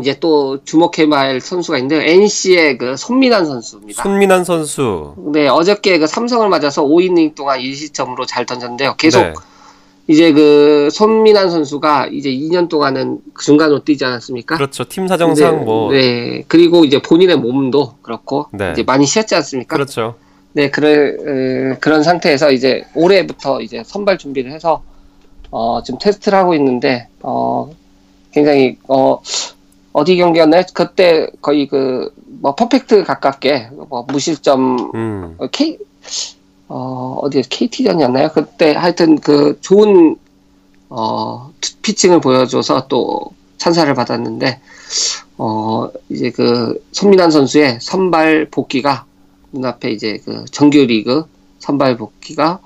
[0.00, 4.02] 이제 또 주목해봐야 할 선수가 있는데, NC의 그 손민환 선수입니다.
[4.02, 5.14] 손민환 선수.
[5.32, 8.96] 네, 어저께 그 삼성을 맞아서 5이닝 동안 1시점으로 잘 던졌는데요.
[8.96, 9.32] 계속 네.
[10.08, 14.56] 이제 그 손민환 선수가 이제 2년 동안은 그 중간으로 뛰지 않았습니까?
[14.56, 14.84] 그렇죠.
[14.84, 16.44] 팀 사정상 네, 뭐 네.
[16.46, 18.72] 그리고 이제 본인의 몸도 그렇고, 네.
[18.72, 19.74] 이제 많이 쉬었지 않습니까?
[19.74, 20.14] 그렇죠.
[20.52, 21.16] 네, 그래,
[21.72, 24.82] 에, 그런 상태에서 이제 올해부터 이제 선발 준비를 해서,
[25.50, 27.70] 어, 지금 테스트를 하고 있는데, 어,
[28.32, 29.20] 굉장히, 어,
[29.92, 30.62] 어디 경기였나요?
[30.72, 35.34] 그때 거의 그, 뭐, 퍼펙트 가깝게, 뭐, 무실점, 음.
[35.38, 35.78] 어, K,
[36.68, 38.30] 어, 어디, KT전이었나요?
[38.32, 40.16] 그때 하여튼 그 좋은,
[40.88, 43.20] 어, 투- 피칭을 보여줘서 또
[43.58, 44.60] 찬사를 받았는데,
[45.38, 49.04] 어, 이제 그, 손민한 선수의 선발 복귀가
[49.52, 51.24] 눈앞에 이제 그 정규리그
[51.58, 52.60] 선발 복귀가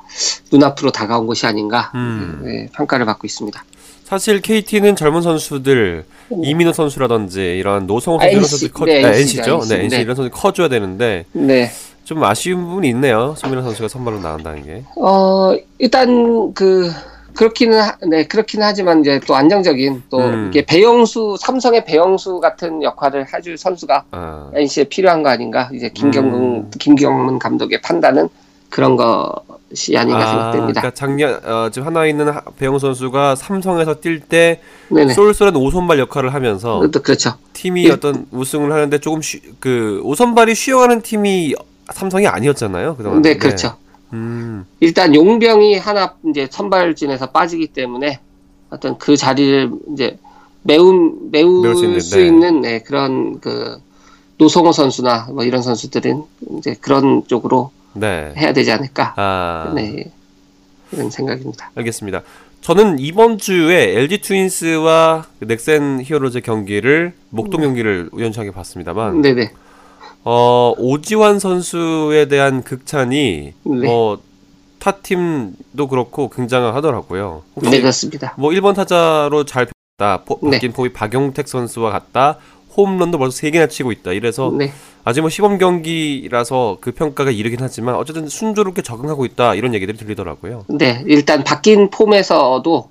[0.53, 2.40] 눈앞으로 다가온 것이 아닌가 음.
[2.44, 3.64] 네, 평가를 받고 있습니다.
[4.05, 6.05] 사실 KT는 젊은 선수들
[6.42, 9.59] 이민호 선수라든지 이런 노성호 아, 선수 이런 선수 커 네, 네, NC 죠, NC죠.
[9.68, 9.84] 네, NC.
[9.84, 10.03] NC 네.
[10.03, 11.70] 이런 선수 커줘야 되는데 네.
[12.05, 13.34] 좀 아쉬운 부분이 있네요.
[13.36, 14.84] 손민호 선수가 선발로 나온다는 게.
[14.96, 16.90] 어, 일단 그
[17.34, 20.48] 그렇기는 하, 네 그렇기는 하지만 이제 또 안정적인 또 음.
[20.51, 26.40] 이게 배영수 삼성의 배영수 같은 역할을 해줄 선수가 아, NC에 필요한 거 아닌가 이제 김경문
[26.42, 26.70] 음.
[26.78, 28.28] 김경문 감독의 판단은
[28.68, 30.80] 그런 것이 아닌가 생각됩니다.
[30.80, 34.61] 그러니까 작년 어, 지금 하나 있는 하- 배영 선수가 삼성에서 뛸 때.
[35.14, 37.34] 쏠쏠한 오선발 역할을 하면서 또 그렇죠.
[37.53, 41.55] 팀이 일- 어떤 우승을 하는데 조금 쉬, 그 오선발이 쉬어가는 팀이
[41.93, 42.97] 삼성이 아니었잖아요.
[42.97, 43.22] 그동안.
[43.22, 43.76] 네 그렇죠.
[44.12, 48.20] 음, 일단 용병이 하나 이제 선발진에서 빠지기 때문에
[48.70, 50.18] 어떤 그 자리를 이제
[50.62, 52.70] 메울 메울 수수 있는, 있는, 네.
[52.72, 53.80] 네, 그런 그
[54.38, 56.22] 노성호 선수나 뭐 이런 선수들은
[56.59, 58.32] 이제 그런 쪽으로 네.
[58.36, 60.11] 해야 되지 않을까 아, 네
[60.93, 61.70] 이런 생각입니다.
[61.74, 62.22] 알겠습니다.
[62.61, 69.51] 저는 이번 주에 LG 트윈스와 그 넥센 히어로즈 경기를 목동 경기를 우연찮게 봤습니다만 네네
[70.25, 73.87] 어, 오지환 선수에 대한 극찬이 네.
[73.87, 74.18] 뭐
[74.79, 77.43] 타팀도 그렇고 굉장하더라고요.
[77.62, 78.35] 네 그렇습니다.
[78.39, 79.68] 뭐 1번 타자로 잘.
[80.25, 80.53] 포, 네.
[80.53, 82.39] 바뀐 폼이 박용택 선수와 같다.
[82.75, 84.12] 홈런도 벌써 3개나 치고 있다.
[84.12, 84.73] 이래서 네
[85.05, 89.55] 아직 뭐 시범 경기라서 그 평가가 이르긴 하지만 어쨌든 순조롭게 적응하고 있다.
[89.55, 90.64] 이런 얘기들이 들리더라고요.
[90.68, 92.91] 네, 일단 바뀐 폼에서도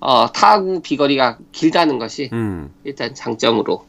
[0.00, 2.70] 어, 타구 비거리가 길다는 것이 음.
[2.84, 3.84] 일단 장점으로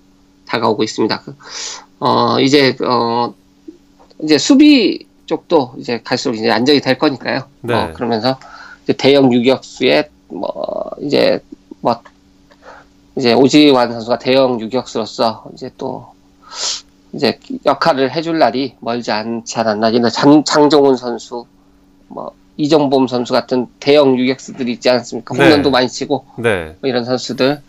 [0.47, 1.21] 다가오고 있습니다.
[1.21, 1.35] 그,
[1.99, 3.33] 어, 이제, 어,
[4.23, 7.43] 이제 수비 쪽도 이제 갈수록 이제 안정이 될 거니까요.
[7.61, 7.73] 네.
[7.73, 8.39] 어, 그러면서
[8.83, 11.39] 이제 대형 유격수의 뭐, 이제
[11.81, 12.01] 뭐,
[13.15, 16.07] 이제 오지환 선수가 대형 유격수로서 이제 또
[17.13, 20.09] 이제 역할을 해줄 날이 멀지 않지 않았나.
[20.09, 21.45] 장, 장종훈 선수,
[22.07, 25.35] 뭐, 이정범 선수 같은 대형 유격수들이 있지 않습니까?
[25.35, 25.43] 네.
[25.43, 26.75] 홈런도 많이 치고 네.
[26.81, 27.61] 뭐 이런 선수들.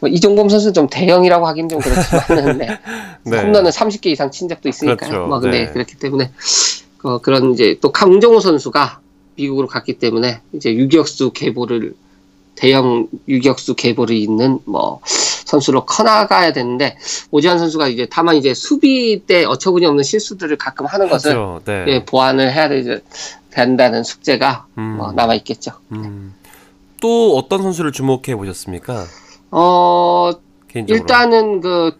[0.00, 2.68] 뭐 이종범 선수는 좀 대형이라고 하긴 좀 그렇지만, 네.
[3.24, 3.42] 네.
[3.42, 5.10] 홈런은 30개 이상 친 적도 있으니까요.
[5.10, 5.26] 그렇죠.
[5.26, 5.72] 뭐 근데 네.
[5.72, 6.30] 그렇기 때문에
[7.02, 9.00] 어, 그런 이제 또 강정호 선수가
[9.36, 11.94] 미국으로 갔기 때문에 이제 유격수 계보를
[12.54, 16.96] 대형 유격수 계보를 잇는 뭐 선수로 커나가야 되는데
[17.30, 21.62] 오지환 선수가 이제 다만 이제 수비 때 어처구니 없는 실수들을 가끔 하는 것을 그렇죠.
[21.64, 21.84] 네.
[21.86, 23.00] 예, 보완을 해야 되지,
[23.50, 24.96] 된다는 숙제가 음.
[24.98, 25.72] 뭐 남아 있겠죠.
[25.92, 26.34] 음.
[27.00, 29.06] 또 어떤 선수를 주목해 보셨습니까?
[29.50, 30.30] 어
[30.68, 31.00] 개인적으로.
[31.00, 31.92] 일단은 그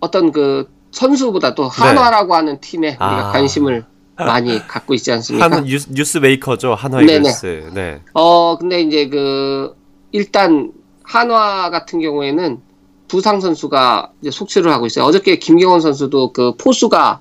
[0.00, 3.22] 어떤 그 선수보다도 한화라고 하는 팀에 우리가 네.
[3.22, 3.32] 아.
[3.32, 3.84] 관심을
[4.16, 5.50] 많이 갖고 있지 않습니까?
[5.50, 6.74] 한 뉴스, 뉴스 메이커죠.
[6.74, 7.02] 한화.
[7.02, 7.70] 이글스.
[7.74, 8.00] 네.
[8.14, 9.74] 어 근데 이제 그
[10.12, 12.60] 일단 한화 같은 경우에는
[13.08, 15.04] 부상 선수가 이제 속출을 하고 있어요.
[15.04, 17.20] 어저께 김경원 선수도 그 포수가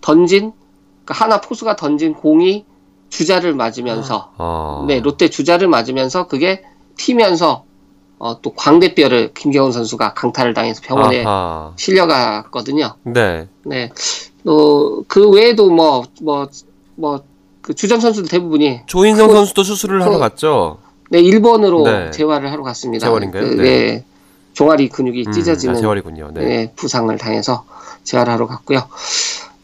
[0.00, 0.52] 던진
[1.04, 2.64] 그 하나 포수가 던진 공이
[3.08, 4.84] 주자를 맞으면서 어.
[4.88, 6.62] 네 롯데 주자를 맞으면서 그게
[6.96, 7.64] 튀면서
[8.18, 11.72] 어, 또 광대뼈를 김경원 선수가 강타를 당해서 병원에 아하.
[11.76, 12.94] 실려갔거든요.
[13.02, 13.46] 네.
[13.64, 13.90] 네.
[14.46, 16.48] 어, 그 외에도 뭐, 뭐,
[16.94, 17.20] 뭐,
[17.60, 20.78] 그 주전 선수들 대부분이 조인성 그- 선수도 수술을 하러 그- 갔죠.
[21.10, 22.10] 네, 일본으로 네.
[22.10, 23.06] 재활을 하러 갔습니다.
[23.06, 23.42] 재활인가요?
[23.42, 23.62] 그, 네.
[23.62, 24.04] 네.
[24.54, 26.30] 종아리 근육이 음, 찢어지는 아, 재활이군요.
[26.32, 26.44] 네.
[26.44, 27.64] 네, 부상을 당해서
[28.04, 28.82] 재활하러 갔고요.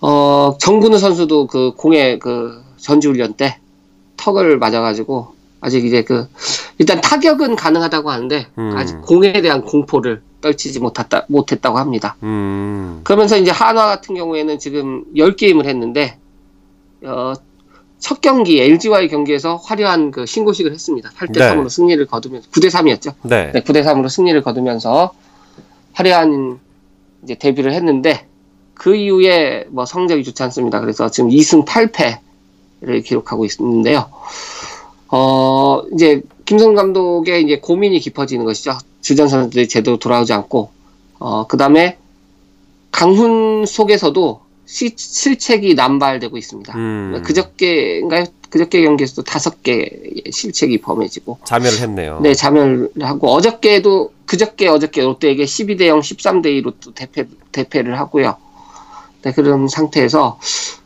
[0.03, 3.59] 어, 정근우 선수도 그 공에 그 전지훈련 때
[4.18, 6.28] 턱을 맞아가지고 아직 이제 그
[6.78, 8.72] 일단 타격은 가능하다고 하는데 음.
[8.76, 12.16] 아직 공에 대한 공포를 떨치지 못했다, 못했다고 합니다.
[12.24, 13.00] 음.
[13.04, 16.18] 그러면서 이제 한화 같은 경우에는 지금 10게임을 했는데,
[17.04, 17.32] 어,
[18.00, 21.10] 첫 경기, LG와의 경기에서 화려한 그 신고식을 했습니다.
[21.10, 21.68] 8대 3으로 네.
[21.68, 23.14] 승리를 거두면서, 9대 3이었죠.
[23.22, 23.52] 네.
[23.52, 25.12] 네, 9대 3으로 승리를 거두면서,
[25.92, 26.58] 화려한
[27.22, 28.26] 이제 데뷔를 했는데
[28.74, 30.80] 그 이후에 뭐 성적이 좋지 않습니다.
[30.80, 34.10] 그래서 지금 2승 8패를 기록하고 있는데요.
[35.14, 38.78] 어, 이제 김성 감독의 이제 고민이 깊어지는 것이죠.
[39.02, 40.70] 주전 선수들이 제대로 돌아오지 않고
[41.18, 41.98] 어, 그 다음에
[42.90, 46.76] 강훈 속에서도 시- 실책이 남발되고 있습니다.
[46.76, 47.22] 음.
[47.24, 48.24] 그저께인가요?
[48.48, 49.88] 그저께 경기에서도 다섯 개
[50.30, 52.20] 실책이 범해지고 자멸을 했네요.
[52.22, 58.36] 네, 자멸을 하고 어저께도 그저께 어저께 롯데에게 12대 0, 13대 2로 또 대패 대패를 하고요.
[59.22, 60.38] 네, 그런 상태에서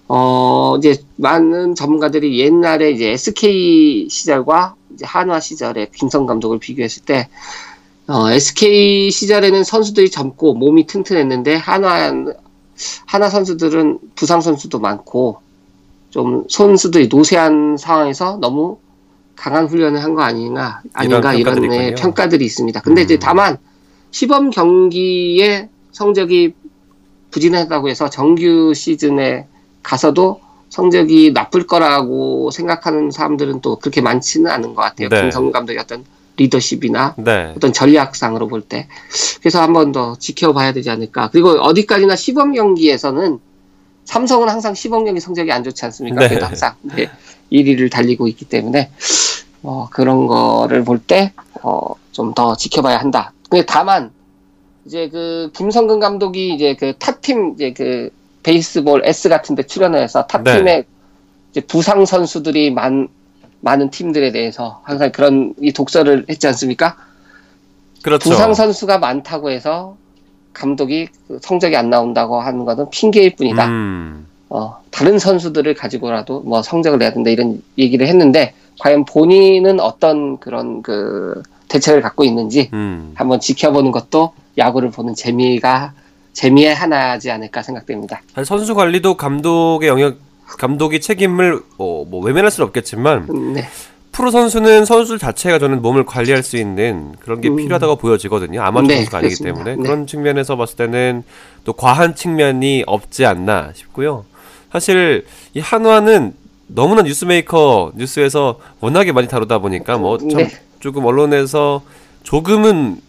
[0.08, 7.28] 어 이제 많은 전문가들이 옛날에 이제 SK 시절과 이제 한화 시절의 김성 감독을 비교했을 때
[8.08, 12.12] 어, SK 시절에는 선수들이 젊고 몸이 튼튼했는데 한화
[13.06, 15.40] 한화 선수들은 부상 선수도 많고
[16.10, 18.78] 좀 선수들이 노쇠한 상황에서 너무
[19.34, 21.94] 강한 훈련을 한 거 아닌가 아닌가 이런 이런 평가들이 네.
[21.94, 22.80] 평가들이 있습니다.
[22.82, 23.18] 근데 이제 음.
[23.20, 23.58] 다만
[24.12, 26.54] 시범 경기의 성적이
[27.32, 29.46] 부진하다고 해서 정규 시즌에
[29.86, 35.08] 가서도 성적이 나쁠 거라고 생각하는 사람들은 또 그렇게 많지는 않은 것 같아요.
[35.08, 35.22] 네.
[35.22, 36.04] 김성 감독의 어떤
[36.36, 37.52] 리더십이나 네.
[37.56, 38.88] 어떤 전략상으로 볼 때.
[39.40, 41.30] 그래서 한 번 더 지켜봐야 되지 않을까.
[41.30, 43.38] 그리고 어디까지나 시범 경기에서는
[44.04, 46.20] 삼성은 항상 시범 경기 성적이 안 좋지 않습니까?
[46.20, 46.28] 네.
[46.28, 47.08] 그래도 항상 네,
[47.52, 48.90] 1위를 달리고 있기 때문에
[49.62, 51.32] 어, 그런 거를 볼때
[51.62, 53.32] 어, 좀더 지켜봐야 한다.
[53.48, 54.10] 근데 다만
[54.84, 58.10] 이제 그 김성근 감독이 이제 그 탑팀 이제 그
[58.46, 60.84] 베이스볼 S 같은 데 출연해서 탑팀에 네.
[61.50, 63.08] 이제 부상 선수들이 많
[63.60, 66.96] 많은 팀들에 대해서 항상 그런 이 독서를 했지 않습니까?
[68.04, 68.30] 그렇죠.
[68.30, 69.96] 부상 선수가 많다고 해서
[70.52, 73.66] 감독이 그 성적이 안 나온다고 하는 것은 핑계일 뿐이다.
[73.66, 74.26] 음.
[74.48, 80.82] 어, 다른 선수들을 가지고라도 뭐 성적을 내야 된다 이런 얘기를 했는데 과연 본인은 어떤 그런
[80.82, 83.10] 그 대책을 갖고 있는지 음.
[83.16, 85.94] 한번 지켜보는 것도 야구를 보는 재미가
[86.36, 88.20] 재미의 하나지 않을까 생각됩니다.
[88.44, 93.64] 선수 관리도 감독의 영역 감독이 책임을 어, 뭐 외면할 수는 없겠지만 음, 네.
[94.12, 97.56] 프로 선수는 선수 자체가 저는 몸을 관리할 수 있는 그런 게 음.
[97.56, 98.60] 필요하다고 보여지거든요.
[98.60, 99.64] 아마추어 네, 선수가 아니기 그렇습니다.
[99.64, 99.82] 때문에 네.
[99.82, 101.24] 그런 측면에서 봤을 때는
[101.64, 104.26] 또 과한 측면이 없지 않나 싶고요.
[104.70, 105.24] 사실
[105.54, 106.34] 이 한화는
[106.66, 110.50] 너무나 뉴스메이커 뉴스에서 워낙에 많이 다루다 보니까 뭐참 네.
[110.80, 111.82] 조금 언론에서
[112.24, 113.00] 조금은 이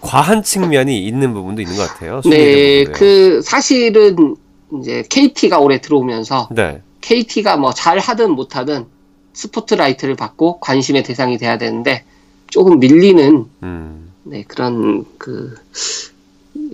[0.00, 2.20] 과한 측면이 있는 부분도 있는 것 같아요.
[2.24, 2.92] 네, 부분도요.
[2.98, 4.36] 그 사실은
[4.80, 6.80] 이제 KT가 올해 들어오면서 네.
[7.00, 8.86] KT가 뭐 잘 하든 못하든
[9.32, 12.04] 스포트라이트를 받고 관심의 대상이 돼야 되는데
[12.50, 14.12] 조금 밀리는 음.
[14.24, 15.54] 네, 그런 그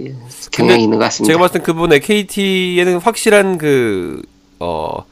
[0.01, 0.15] 예,
[0.53, 1.33] 경향이 있는 것 같습니다.
[1.33, 4.23] 제가 봤을 땐 그분의 KT에는 확실한 그,
[4.59, 5.05] 어,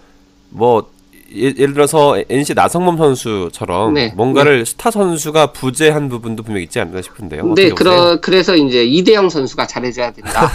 [0.50, 0.90] 뭐,
[1.34, 7.02] 예, 예를 들어서 NC 나성범 선수처럼 네, 뭔가를 스타 선수가 부재한 부분도 분명 있지 않나
[7.02, 7.54] 싶은데요.
[7.54, 7.70] 네?
[7.70, 10.50] 그러, 그래서 이제 이대영 선수가 잘해줘야 된다.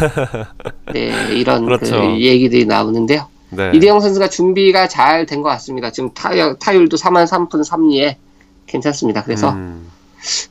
[0.93, 1.99] 네, 이런 그렇죠.
[2.01, 3.27] 그 얘기들이 나오는데요.
[3.49, 3.71] 네.
[3.73, 5.91] 이대영 선수가 준비가 잘 된 것 같습니다.
[5.91, 8.15] 지금 타율, 타율도 4만 3분 3리에
[8.67, 9.23] 괜찮습니다.
[9.23, 9.89] 그래서 음,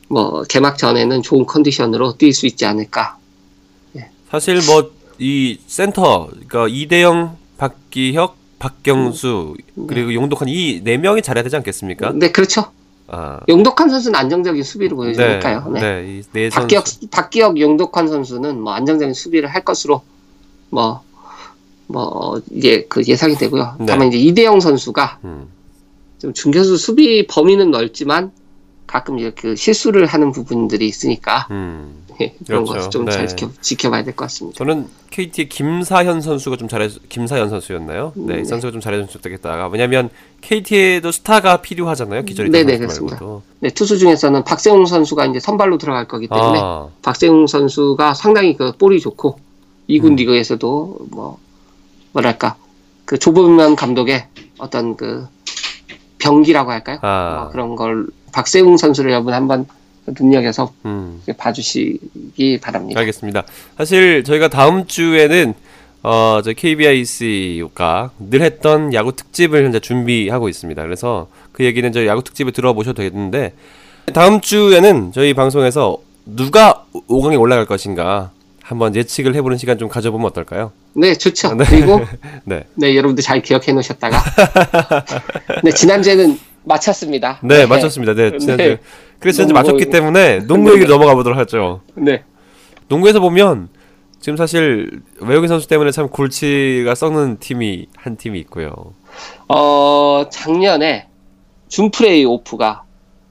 [0.07, 3.17] 뭐 개막 전에는 좋은 컨디션으로 뛸 수 있지 않을까.
[4.29, 9.55] 사실 뭐, 이 센터, 그러니까 이대영, 박기혁, 박경수,
[9.87, 12.11] 그리고 용독한 이 네 명이 잘해야 되지 않겠습니까?
[12.15, 12.65] 네, 그렇죠.
[13.07, 15.69] 아, 용독한 선수는 안정적인 수비를 보여주니까요.
[15.73, 15.79] 네.
[15.81, 16.59] 네, 이네 선수.
[16.61, 20.03] 박기혁, 박기혁, 용독한 선수는 뭐 안정적인 수비를 할 것으로
[20.69, 21.01] 뭐,
[21.87, 23.75] 뭐, 이게 그 예상이 되고요.
[23.79, 23.85] 네.
[23.87, 25.47] 다만 이제 이대영 선수가 음,
[26.19, 28.31] 좀 중견수 수비 범위는 넓지만
[28.87, 31.95] 가끔 이렇게 그 실수를 하는 부분들이 있으니까 음.
[32.45, 32.73] 그런 그렇죠.
[32.73, 33.27] 것을 좀잘 네.
[33.27, 34.57] 지켜, 지켜봐야 될 것 같습니다.
[34.57, 38.13] 저는 KT의 김사현 선수가 좀 잘해 김사현 선수였나요?
[38.15, 38.43] 네, 이 네.
[38.43, 39.67] 선수가 좀 잘해줬으면 좋겠다.
[39.67, 40.09] 왜냐면
[40.41, 42.23] KT에도 스타가 필요하잖아요.
[42.23, 43.15] 기절이 네네, 그렇습니다.
[43.15, 43.41] 말고도.
[43.59, 48.71] 네, 투수 중에서는 박세웅 선수가 이제 선발로 들어갈 거기 때문에 아, 박세웅 선수가 상당히 그
[48.77, 49.37] 볼이 좋고
[49.87, 50.15] 이군 음.
[50.15, 51.37] 리그에서도 뭐
[52.13, 52.55] 뭐랄까
[53.05, 54.25] 그 조범면 감독의
[54.57, 55.27] 어떤 그
[56.19, 56.99] 병기라고 할까요?
[57.01, 57.41] 아.
[57.41, 59.65] 뭐 그런 걸 박세웅 선수를 여러분 한번
[60.07, 62.99] 눈여겨서 음, 봐주시기 바랍니다.
[62.99, 63.43] 알겠습니다.
[63.77, 65.53] 사실 저희가 다음 주에는
[66.03, 70.81] 어, 저 KBIC가 늘 했던 야구 특집을 현재 준비하고 있습니다.
[70.81, 73.53] 그래서 그 얘기는 저희 야구 특집을 들어보셔도 되겠는데
[74.13, 78.31] 다음 주에는 저희 방송에서 누가 5강에 올라갈 것인가
[78.63, 80.71] 한번 예측을 해보는 시간 좀 가져보면 어떨까요?
[80.93, 81.55] 네, 좋죠.
[81.55, 81.65] 네.
[81.67, 81.99] 그리고
[82.45, 82.63] 네.
[82.75, 84.23] 네, 여러분들 잘 기억해 놓으셨다가
[85.63, 87.39] 네, 지난주에는 마쳤습니다.
[87.43, 88.13] 네, 맞췄습니다.
[88.13, 88.63] 네, 지난주.
[88.63, 88.77] 네.
[89.19, 91.81] 그래서 지난주 맞췄기 때문에 농구 얘기로 넘어가 보도록 하죠.
[91.95, 92.23] 네.
[92.87, 93.69] 농구에서 보면
[94.19, 98.71] 지금 사실 외국인 선수 때문에 참 골치가 썩는 팀이 한 팀이 있고요.
[99.47, 101.07] 어, 작년에
[101.69, 102.83] 준플레이 오프가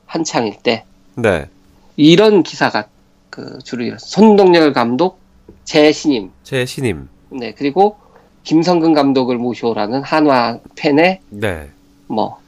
[0.06, 1.48] 한창일 때 네.
[1.96, 2.86] 이런 기사가
[3.28, 4.08] 그 주로 일었어요.
[4.08, 5.20] 손동열 감독
[5.64, 7.08] 제 신임, 제 신임.
[7.30, 7.96] 네 그리고
[8.42, 11.70] 김성근 감독을 모셔라는 한화 팬의 네.
[12.08, 12.39] 뭐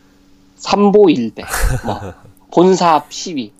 [0.62, 1.44] 삼보 일배,
[1.84, 2.00] 뭐
[2.52, 3.52] 본사업 시위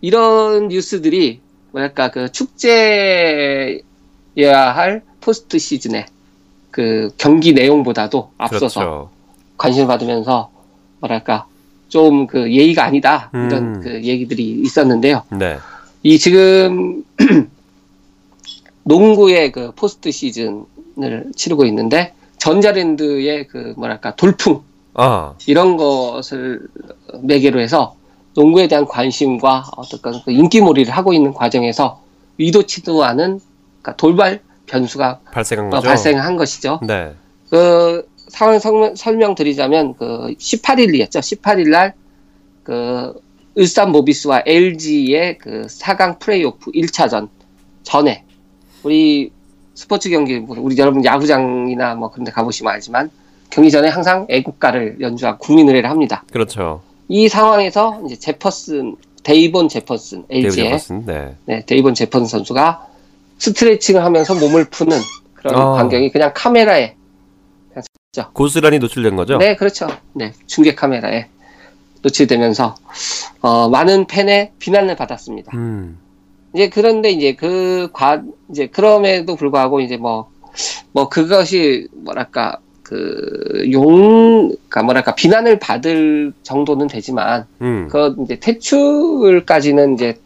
[0.00, 1.40] 이런 뉴스들이
[1.72, 3.82] 뭐랄까 그 축제여야
[4.36, 6.06] 할 포스트 시즌에
[6.70, 9.10] 그 경기 내용보다도 앞서서 그렇죠.
[9.56, 10.50] 관심을 받으면서
[11.00, 11.46] 뭐랄까
[11.88, 13.80] 좀 그 예의가 아니다 이런 음.
[13.80, 15.22] 그 얘기들이 있었는데요.
[15.30, 15.58] 네.
[16.02, 17.04] 이 지금
[18.82, 24.62] 농구의 그 포스트 시즌을 치르고 있는데 전자랜드의 그 뭐랄까 돌풍
[24.94, 26.68] 아, 이런 것을
[27.22, 27.96] 매개로 해서
[28.34, 32.02] 농구에 대한 관심과 어떤 그 인기몰이를 하고 있는 과정에서
[32.38, 33.40] 의도치도 않은
[33.82, 35.80] 그러니까 돌발 변수가 발생한 어.
[35.80, 36.80] 발생한 것이죠.
[36.82, 37.14] 네.
[37.50, 41.18] 그 상황 설명, 설명드리자면 그 18일이었죠.
[41.18, 43.22] 18일 날그
[43.56, 47.28] 울산 모비스와 LG의 그 4강 플레이오프 1차전
[47.82, 48.24] 전에
[48.82, 49.30] 우리
[49.74, 53.10] 스포츠 경기 뭐 우리 여러분 야구장이나 뭐 그런 데 가보시면 알지만
[53.54, 56.24] 경기 전에 항상 애국가를 연주하고 국민의례를 합니다.
[56.32, 56.82] 그렇죠.
[57.06, 61.06] 이 상황에서 이제 제퍼슨 데이본 제퍼슨 LG의 제퍼슨.
[61.06, 61.36] 네.
[61.44, 62.86] 네, 데이본 제퍼슨 선수가
[63.38, 64.98] 스트레칭을 하면서 몸을 푸는
[65.34, 65.72] 그런 아.
[65.74, 66.96] 광경이 그냥 카메라에
[68.32, 69.38] 고스란히 노출된 거죠?
[69.38, 69.86] 네, 그렇죠.
[70.12, 71.26] 네, 중계 카메라에
[72.02, 72.74] 노출되면서
[73.40, 75.52] 어, 많은 팬의 비난을 받았습니다.
[75.56, 75.98] 음.
[76.54, 84.82] 이제 그런데 이제 그 과 이제 그럼에도 불구하고 이제 뭐뭐 그것이 뭐랄까 그 용 그러니까
[84.82, 87.88] 뭐랄까 비난을 받을 정도는 되지만 음.
[87.90, 90.18] 그 이제 퇴출까지는 이제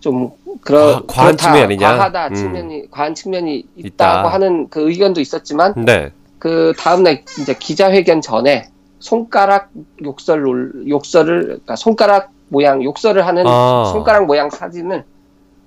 [0.00, 1.96] 좀 그런 과- 과한 측면이 아니냐?
[1.96, 2.34] 과하다 음.
[2.34, 3.86] 측면이 과한 측면이 있다.
[3.88, 6.10] 있다고 하는 그 의견도 있었지만 네.
[6.38, 8.68] 그 다음날 이제 기자회견 전에
[8.98, 9.70] 손가락
[10.04, 13.90] 욕설 롤- 욕설을 그러니까 손가락 모양 욕설을 하는 아.
[13.92, 15.04] 손가락 모양 사진을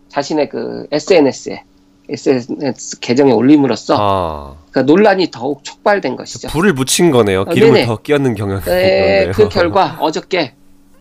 [0.10, 1.64] 자신의 그 SNS에
[2.10, 4.56] SNS 계정에 올림으로써 아.
[4.72, 6.50] 그 논란이 더욱 촉발된 것이죠.
[6.50, 7.42] 불을 붙인 거네요.
[7.42, 7.86] 어, 기름을 네네.
[7.86, 9.32] 더 끼얹는 경향이 네.
[9.34, 10.54] 그 결과 어저께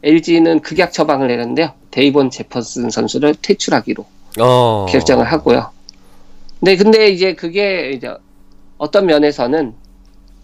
[0.03, 1.73] LG는 극약 처방을 내렸는데요.
[1.91, 4.05] 데이본 제퍼슨 선수를 퇴출하기로
[4.41, 4.87] 어.
[4.89, 5.71] 결정을 하고요.
[6.61, 8.15] 네, 근데 이제 그게 이제
[8.79, 9.75] 어떤 면에서는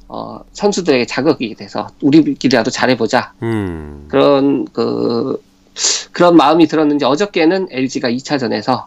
[0.08, 4.06] 어, 선수들에게 자극이 돼서 우리끼리라도 잘해보자 음.
[4.08, 5.40] 그런 그
[6.10, 8.86] 그런 마음이 들었는지 어저께는 LG가 2차전에서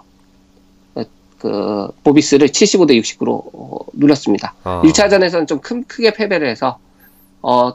[1.43, 4.53] 그 보비스를 75대 69로 어, 눌렀습니다.
[4.63, 4.81] 아.
[4.85, 6.77] 1차전에서는 좀 큰, 크게 패배를 해서
[7.41, 7.73] 어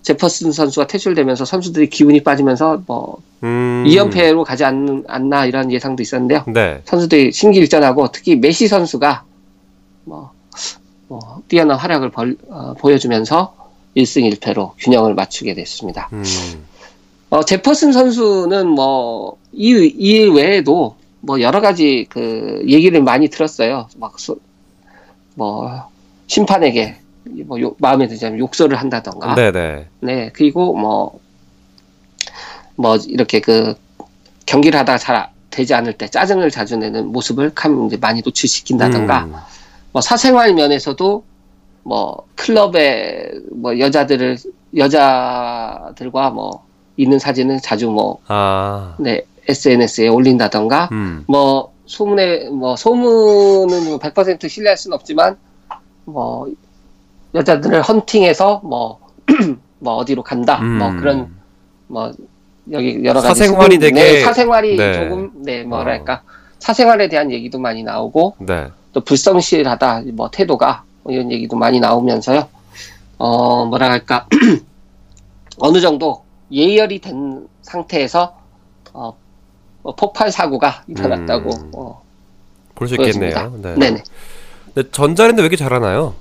[0.00, 3.84] 제퍼슨 선수가 퇴출되면서 선수들이 기운이 빠지면서 뭐 음.
[3.86, 6.44] 2연패로 가지 않, 않나 이런 예상도 있었는데요.
[6.46, 6.80] 네.
[6.86, 9.24] 선수들이 신기일전하고 특히 메시 선수가
[10.04, 10.30] 뭐,
[11.08, 13.54] 뭐 뛰어난 활약을 벌- 어, 보여주면서
[13.94, 16.08] 1승 1패로 균형을 맞추게 됐습니다.
[16.14, 16.24] 음.
[17.28, 23.88] 어, 제퍼슨 선수는 뭐, 이, 이 외에도 뭐 여러 가지 그 얘기를 많이 들었어요.
[23.96, 24.38] 막, 소-
[25.36, 25.70] 뭐,
[26.26, 26.96] 심판에게
[27.46, 29.34] 뭐 욕- 마음에 들지 않으면 욕설을 한다던가.
[29.36, 29.86] 네네.
[30.00, 31.20] 네, 그리고 뭐,
[32.76, 33.74] 뭐, 이렇게 그,
[34.46, 39.24] 경기를 하다가 잘 아- 되지 않을 때 짜증을 자주 내는 모습을 참 이제 많이 노출시킨다던가,
[39.24, 39.34] 음.
[39.92, 41.24] 뭐, 사생활 면에서도
[41.84, 44.38] 뭐, 클럽에 뭐, 여자들을,
[44.76, 46.64] 여자들과 뭐,
[46.96, 48.96] 있는 사진을 자주 뭐, 아.
[48.98, 51.24] 네, SNS에 올린다던가, 음.
[51.28, 55.36] 뭐, 소문에, 뭐, 소문은 뭐100% 신뢰할 수는 없지만,
[56.04, 56.48] 뭐,
[57.34, 58.98] 여자들을 헌팅해서 뭐,
[59.80, 61.00] 뭐, 어디로 간다, 뭐, 음.
[61.00, 61.34] 그런,
[61.88, 62.12] 뭐,
[62.70, 63.40] 여기 여러 가지.
[63.40, 64.92] 사생활이 소문- 되게- 네, 사생활이 네.
[64.94, 66.22] 조금, 네, 뭐랄까.
[66.60, 68.68] 사생활에 대한 얘기도 많이 나오고, 네.
[68.92, 72.46] 또 불성실하다, 뭐, 태도가, 뭐 이런 얘기도 많이 나오면서요.
[73.18, 74.28] 어, 뭐라 할까.
[75.58, 76.22] 어느 정도
[76.52, 78.36] 예열이 된 상태에서,
[78.92, 79.16] 어,
[79.82, 81.70] 뭐 폭발 사고가 일어났다고, 음.
[81.74, 82.02] 어,
[82.74, 83.44] 볼수 보여집니다.
[83.46, 83.74] 있겠네요.
[83.74, 83.74] 네.
[83.78, 84.02] 네네.
[84.74, 86.14] 근데 전자랜드 왜 이렇게 잘하나요?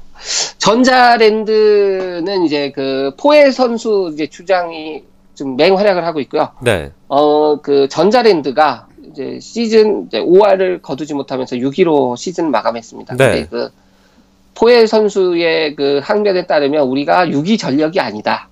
[0.58, 5.04] 전자랜드는 이제 그 포에 선수 이제 주장이
[5.36, 6.50] 좀 맹활약을 하고 있고요.
[6.62, 6.92] 네.
[7.08, 13.16] 어, 그 전자랜드가 이제 시즌 이제 5화를 거두지 못하면서 6위로 시즌 마감했습니다.
[13.18, 13.48] 네.
[13.50, 13.70] 그
[14.54, 18.50] 포에 선수의 그 항변에 따르면 우리가 6위 전력이 아니다.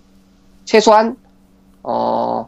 [0.65, 1.17] 최소한
[1.83, 2.47] 어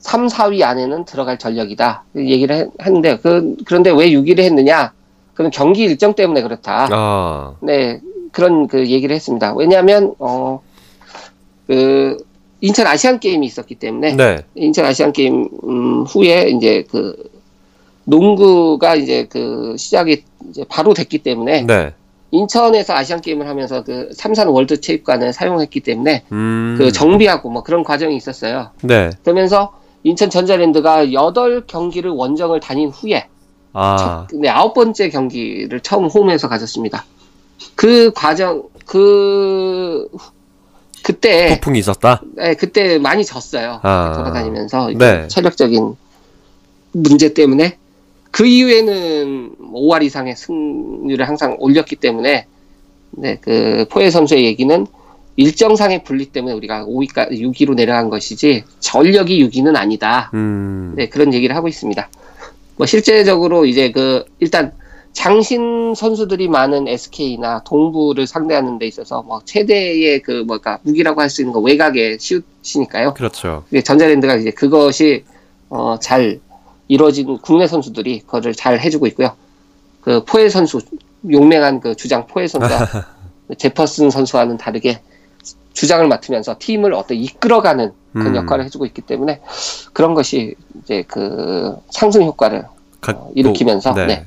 [0.00, 2.04] 3, 4위 안에는 들어갈 전력이다.
[2.12, 4.92] 그 얘기를 했- 했는데 그 그런데 왜 6위를 했느냐?
[5.34, 6.88] 그는 경기 일정 때문에 그렇다.
[6.90, 7.54] 아.
[7.60, 8.00] 네,
[8.32, 9.54] 그런 그 얘기를 했습니다.
[9.54, 10.60] 왜냐하면 어,
[11.66, 12.16] 그
[12.60, 14.44] 인천 아시안 게임이 있었기 때문에 네.
[14.54, 17.16] 인천 아시안 게임 음, 후에 이제 그
[18.04, 21.92] 농구가 이제 그 시작이 이제 바로 됐기 때문에 네.
[22.32, 26.76] 인천에서 아시안 게임을 하면서 그 삼산 월드 체육관을 사용했기 때문에 음.
[26.78, 28.70] 그 정비하고 뭐 그런 과정이 있었어요.
[28.82, 29.10] 네.
[29.24, 29.72] 그러면서
[30.02, 33.28] 인천 전자랜드가 8경기를 원정을 다닌 후에
[33.72, 37.04] 아, 네, 아홉 번째 경기를 처음 홈에서 가졌습니다.
[37.74, 40.08] 그 과정, 그,
[41.02, 42.22] 그때, 폭풍이 있었다.
[42.34, 43.80] 네, 그때 많이 졌어요.
[43.82, 44.12] 아.
[44.16, 44.90] 돌아다니면서.
[44.98, 45.28] 네.
[45.28, 45.96] 체력적인
[46.92, 47.78] 문제 때문에.
[48.30, 52.46] 그 이후에는 5할 이상의 승률을 항상 올렸기 때문에,
[53.12, 54.86] 네, 그, 포에 선수의 얘기는
[55.36, 60.30] 일정상의 분리 때문에 우리가 5위까, 6위로 내려간 것이지, 전력이 6위는 아니다.
[60.34, 62.08] 음, 네, 그런 얘기를 하고 있습니다.
[62.76, 64.72] 뭐 실제적으로 이제 그 일단
[65.12, 71.42] 장신 선수들이 많은 SK나 동부를 상대하는 데 있어서 뭐 최대의 그 뭐가 무기라고 할 수
[71.42, 72.18] 있는 거 외곽의
[72.62, 73.14] 슛이니까요.
[73.14, 73.64] 그렇죠.
[73.84, 75.24] 전자랜드가 이제 그것이
[75.68, 76.40] 어, 잘
[76.88, 79.32] 이루어진 국내 선수들이 그거를 잘 해주고 있고요.
[80.00, 80.80] 그 포에 선수
[81.30, 82.88] 용맹한 그 주장 포에 선수와
[83.58, 85.00] 제퍼슨 선수와는 다르게
[85.72, 88.36] 주장을 맡으면서 팀을 어떤 이끌어가는 그런 음.
[88.36, 89.40] 역할을 해주고 있기 때문에
[89.92, 92.64] 그런 것이 이제 그 상승 효과를
[93.00, 94.06] 각- 어, 일으키면서 네.
[94.06, 94.24] 네.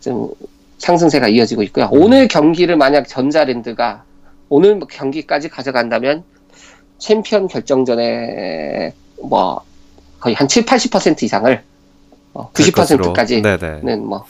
[0.00, 0.30] 좀
[0.78, 1.88] 상승세가 이어지고 있고요.
[1.90, 4.04] 오늘 경기를 만약 전자랜드가
[4.48, 6.22] 오늘 경기까지 가져간다면
[6.98, 9.60] 챔피언 결정전에 뭐
[10.20, 11.62] 거의 한 7, 80% 이상을
[12.34, 13.12] 어, 될 것으로.
[13.12, 13.96] 90%까지는 네네.
[13.96, 14.24] 뭐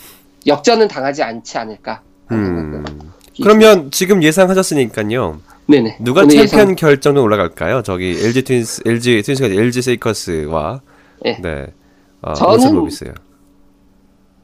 [0.46, 2.00] 역전은 당하지 않지 않을까.
[2.30, 2.84] 음.
[3.42, 5.40] 그러면 지금 예상하셨으니까요.
[5.66, 5.98] 네네.
[6.00, 7.82] 누가 챔피언 예상- 결정으로 올라갈까요?
[7.82, 10.80] 저기 LG 트윈스, LG 트윈스가 LG 세이커스와
[11.22, 11.38] 네.
[11.42, 11.66] 네.
[12.22, 13.12] 어, 저는- 모비스요.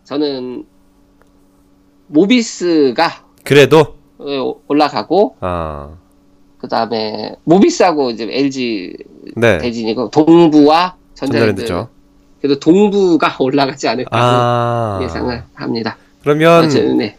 [0.04, 0.64] 저는
[2.08, 5.90] 모비스가 그래도 어, 올라가고 아,
[6.58, 8.96] 그 다음에 모비스하고 이제 LG
[9.36, 9.58] 네.
[9.58, 11.88] 대진이고 동부와 전자랜드 전자랜드죠.
[12.40, 15.00] 그래도 동부가 올라가지 않을까 아.
[15.02, 15.96] 예상을 합니다.
[16.22, 17.16] 그러면 어쨌든 네.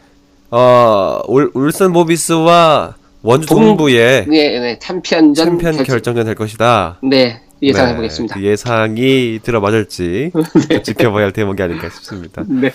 [0.57, 6.99] 어, 울, 울산 모비스와 원주 동- 동부의 네, 네, 챔피언 결정- 결정전 될 것이다.
[7.03, 8.35] 네, 예상해 네, 보겠습니다.
[8.35, 10.31] 그 예상이 들어맞을지
[10.83, 12.43] 지켜봐야 할 대목이 아닐까 싶습니다.
[12.47, 12.71] 네.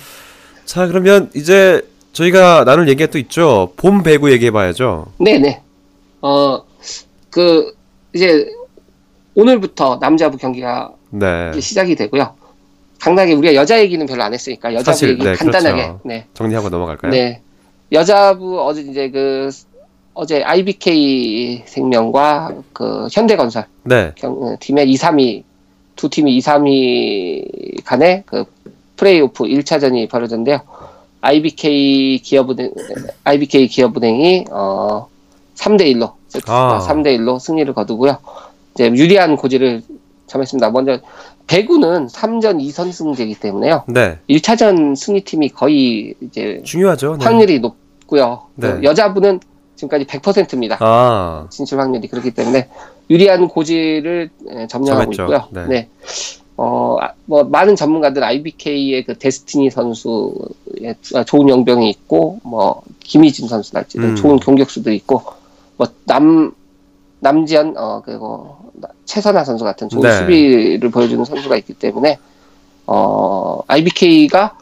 [0.66, 1.80] 자, 그러면 이제
[2.12, 3.72] 저희가 나눌 얘기가 또 있죠.
[3.76, 5.06] 봄 배구 얘기해 봐야죠.
[5.18, 5.62] 네, 네.
[6.20, 6.62] 어,
[7.30, 7.72] 그
[8.12, 8.44] 이제
[9.34, 11.52] 오늘부터 남자부 경기가 네.
[11.58, 12.34] 시작이 되고요.
[13.00, 15.82] 당당히 우리가 여자 얘기는 별로 안 했으니까 여자부 사실, 얘기 네, 간단하게.
[15.82, 16.00] 그렇죠.
[16.04, 16.26] 네.
[16.34, 17.10] 정리하고 넘어갈까요?
[17.12, 17.40] 네.
[17.92, 19.50] 여자부 어제 이제 그
[20.14, 24.12] 어제 IBK 생명과 그 현대건설 네.
[24.16, 25.42] 경, 어, 팀의 2, 3위
[25.96, 28.44] 두 팀이 2, 3위 간의 그
[28.96, 30.60] 플레이오프 1차전이 벌어졌는데요.
[31.22, 32.72] IBK 기업은행
[33.24, 35.08] IBK 기업은행이 어
[35.54, 36.12] 3대 1로
[36.46, 36.86] 아.
[36.86, 38.18] 3대 1로 승리를 거두고요.
[38.74, 39.82] 이제 유리한 고지를
[40.26, 40.70] 점했습니다.
[40.70, 41.00] 먼저
[41.46, 43.84] 배구는 3전 2선승제이기 때문에요.
[43.88, 44.18] 네.
[44.28, 47.16] 1차전 승리팀이 거의 이제 중요하죠.
[47.18, 47.24] 네.
[47.24, 47.76] 확률이 높
[48.10, 48.42] 고요.
[48.56, 48.72] 네.
[48.72, 49.40] 그 여자부는
[49.76, 50.76] 지금까지 100%입니다.
[50.80, 52.68] 아, 진출 확률이 그렇기 때문에
[53.08, 55.22] 유리한 고지를 에, 점령하고 점했죠.
[55.22, 55.48] 있고요.
[55.50, 55.66] 네.
[55.68, 55.88] 네.
[56.56, 63.48] 어, 아, 뭐, 많은 전문가들 IBK의 그 데스티니 선수의 아, 좋은 용병이 있고, 뭐, 김희진
[63.48, 64.14] 선수랄지 음.
[64.16, 65.22] 좋은 공격수도 있고,
[65.78, 66.52] 뭐, 남,
[67.20, 70.12] 남지현, 어, 그리고 나- 최선아 선수 같은 좋은 네.
[70.18, 72.18] 수비를 보여주는 선수가 있기 때문에,
[72.86, 74.58] 어, IBK가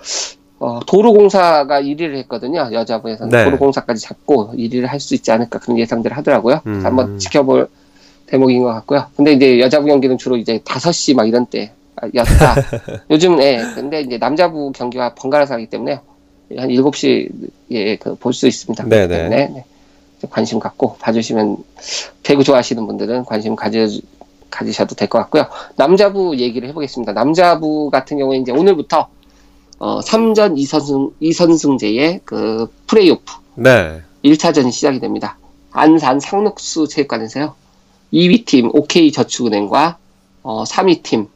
[0.60, 2.68] 어, 도로공사가 1위를 했거든요.
[2.72, 3.44] 여자부에서는 네.
[3.44, 6.60] 도로공사까지 잡고 1위를 할 수 있지 않을까 그런 예상들을 하더라고요.
[6.66, 6.84] 음.
[6.84, 7.68] 한번 지켜볼
[8.26, 9.06] 대목인 것 같고요.
[9.16, 12.54] 근데 이제 여자부 경기는 주로 이제 5시 막 이런 때였다.
[13.10, 13.62] 요즘, 예.
[13.74, 16.00] 근데 이제 남자부 경기와 번갈아서 하기 때문에
[16.56, 18.84] 한 7시에 그 볼 수 있습니다.
[18.84, 19.06] 네네.
[19.06, 19.64] 그렇기 때문에 네.
[20.30, 21.56] 관심 갖고 봐주시면
[22.24, 23.86] 배구 좋아하시는 분들은 관심 가져,
[24.50, 25.46] 가지셔도 될 것 같고요.
[25.76, 27.12] 남자부 얘기를 해보겠습니다.
[27.12, 29.06] 남자부 같은 경우에 이제 오늘부터
[29.78, 34.02] 어, 3전 2선승, 2선승제의 그 플레이오프 네.
[34.24, 35.38] 1차전이 시작이 됩니다.
[35.70, 37.54] 안산 상록수 체육관에서요.
[38.12, 39.98] 2위 팀 OK 저축은행과
[40.42, 41.28] 어, 3위 팀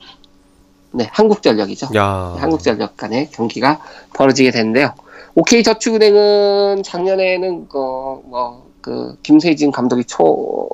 [0.90, 1.88] 네, 한국전력이죠.
[1.95, 2.36] 야.
[2.38, 3.80] 한국전력 간의 경기가
[4.14, 4.95] 벌어지게 되는데요.
[5.34, 10.68] OK 저축은행은 작년에는 그뭐그 김세진 감독이 초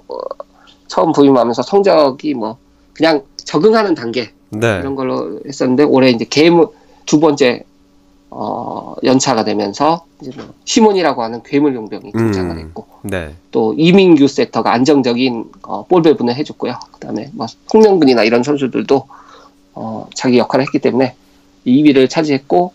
[0.89, 2.57] 처음 부임하면서 성적이 뭐
[2.95, 4.79] 그냥 적응하는 단계 네.
[4.79, 6.69] 이런 걸로 했었는데 올해 이제 괴물
[7.09, 7.65] 두 번째
[8.31, 12.59] 어, 연차가 되면서 이제 뭐 시몬이라고 하는 괴물 용병이 등장을 음.
[12.59, 13.35] 했고 네.
[13.51, 16.75] 또 이민규 세터가 안정적인 어, 볼 배분을 해줬고요.
[16.93, 19.07] 그다음에 뭐 홍명근이나 이런 선수들도
[19.75, 21.15] 어, 자기 역할을 했기 때문에
[21.67, 22.75] 2위를 차지했고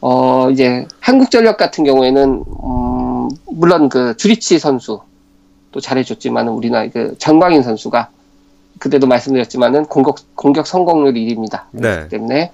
[0.00, 5.02] 어, 이제 한국전력 같은 경우에는 음, 물론 그 주리치 선수
[5.72, 8.08] 또 잘해줬지만 우리나라 그 정광인 선수가
[8.78, 11.64] 그때도 말씀드렸지만은 공격 공격 성공률 1위입니다.
[11.72, 12.08] 네.
[12.08, 12.50] 때문에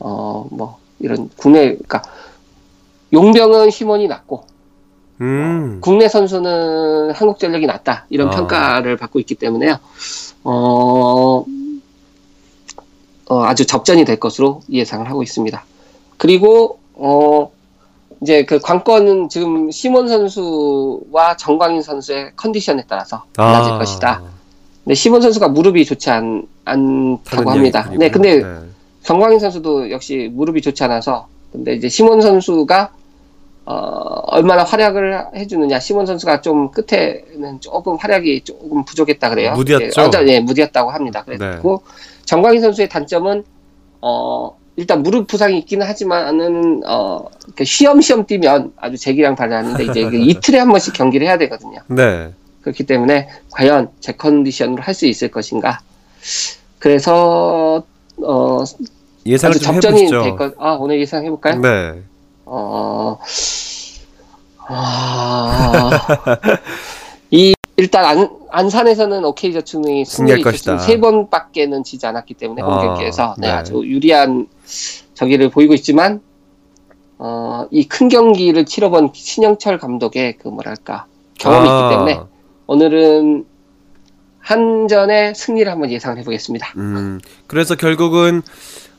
[0.00, 2.02] 어 뭐 이런 국내 그러니까
[3.12, 4.44] 용병은 힘원이 낮고
[5.22, 5.78] 음.
[5.80, 8.30] 국내 선수는 한국전력이 낫다 이런 아.
[8.30, 9.78] 평가를 받고 있기 때문에요.
[10.44, 11.44] 어,
[13.26, 15.62] 어, 아주 접전이 될 것으로 예상을 하고 있습니다.
[16.16, 17.50] 그리고 어,
[18.22, 23.78] 이제 그 관건은 지금 시몬 선수와 정광인 선수의 컨디션에 따라서 달라질 아.
[23.78, 24.22] 것이다.
[24.84, 27.90] 근데 시몬 선수가 무릎이 좋지 않, 않다고 합니다.
[27.96, 28.69] 네, 근데 네.
[29.02, 32.92] 정광인 선수도 역시 무릎이 좋지 않아서 근데 이제 시몬 선수가
[33.66, 33.72] 어,
[34.26, 35.78] 얼마나 활약을 해주느냐.
[35.80, 39.52] 시몬 선수가 좀 끝에는 조금 활약이 조금 부족했다 그래요.
[39.52, 40.10] 무디였죠?
[40.26, 41.22] 예, 예, 무디였다고 합니다.
[41.24, 41.82] 그리고
[42.24, 43.44] 정광인 선수의 단점은
[44.00, 47.26] 어, 일단 무릎 부상이 있기는 하지만은 어,
[47.62, 51.80] 쉬엄쉬엄 뛰면 아주 제기랑 달라는데 이제 그 이틀에 한 번씩 경기를 해야 되거든요.
[51.88, 52.32] 네.
[52.62, 55.80] 그렇기 때문에 과연 제 컨디션으로 할 수 있을 것인가.
[56.78, 57.84] 그래서
[58.24, 58.64] 어,
[59.26, 60.22] 예상을 좀 접전이 해보시죠.
[60.22, 60.54] 될 것.
[60.58, 61.60] 아 오늘 예상 해볼까요?
[61.60, 62.02] 네.
[62.46, 63.18] 어,
[64.66, 65.90] 아,
[67.30, 70.78] 이 일단 안, 안산에서는 오케이 저축이 승리할 승리 것이다.
[70.78, 73.52] 세 번밖에는 지지 않았기 때문에 홈 아, 경기에서 네, 네.
[73.52, 74.46] 아주 유리한
[75.14, 76.20] 저기를 보이고 있지만
[77.18, 81.06] 어, 이 큰 경기를 치러본 신영철 감독의 그 뭐랄까
[81.38, 82.20] 경험이 아, 있기 때문에
[82.66, 83.44] 오늘은
[84.50, 86.72] 한전의 승리를 한번 예상을 해보겠습니다.
[86.76, 88.42] 음, 그래서 결국은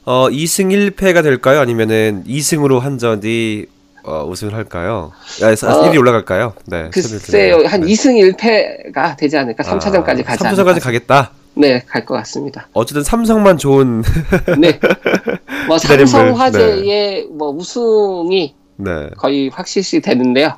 [0.06, 1.60] 어, 2승 1패가 될까요?
[1.60, 3.66] 아니면은 2승으로 한전이
[4.04, 5.12] 어, 우승을 할까요?
[5.43, 6.54] 아, 어, 1위 올라갈까요?
[6.68, 6.89] 네.
[6.93, 7.88] 글쎄요, 한 네.
[7.88, 9.64] 2승 1패가 되지 않을까?
[9.64, 10.80] 3차전까지 가지 3차전까지 않을까?
[10.80, 11.32] 가겠다.
[11.54, 12.70] 네, 갈 것 같습니다.
[12.72, 14.04] 어쨌든 삼성만 좋은
[14.58, 14.80] 네.
[15.68, 19.10] 뭐 기다림을, 삼성 화재의 뭐 우승이 네.
[19.18, 20.54] 거의 확실시 되는데요.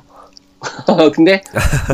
[1.14, 1.42] 근데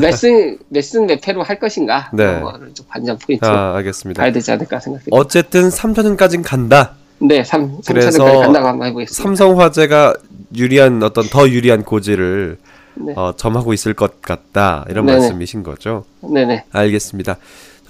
[0.01, 2.11] 몇승 몇승 몇 패로 할 것인가?
[2.13, 2.25] 네.
[2.25, 4.23] 그런 거를 좀 반전 포인트 아, 알겠습니다.
[4.23, 5.17] 가야 되지 않을까 생각됩니다.
[5.17, 6.95] 어쨌든 3차전까지는 간다.
[7.19, 9.23] 네, 3, 그래서 3차전까지 간다고 한번 해보겠습니다.
[9.23, 10.15] 삼성화재가
[10.57, 12.59] 유리한 어떤 더 유리한 고지를
[12.95, 13.13] 네.
[13.17, 14.85] 어, 점하고 있을 것 같다.
[14.89, 15.19] 이런 네네.
[15.19, 16.05] 말씀이신 거죠.
[16.21, 16.65] 네네.
[16.73, 17.37] 알겠습니다.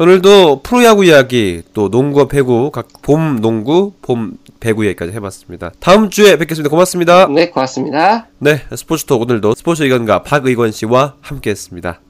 [0.01, 5.73] 오늘도 프로야구 이야기 또 농구와 배구 각 봄 농구 봄 배구 얘기까지 해봤습니다.
[5.79, 6.71] 다음 주에 뵙겠습니다.
[6.71, 7.27] 고맙습니다.
[7.29, 8.27] 네, 고맙습니다.
[8.39, 12.01] 네 스포츠톡 오늘도 스포츠 의견가 박의건 씨와 함께했습니다.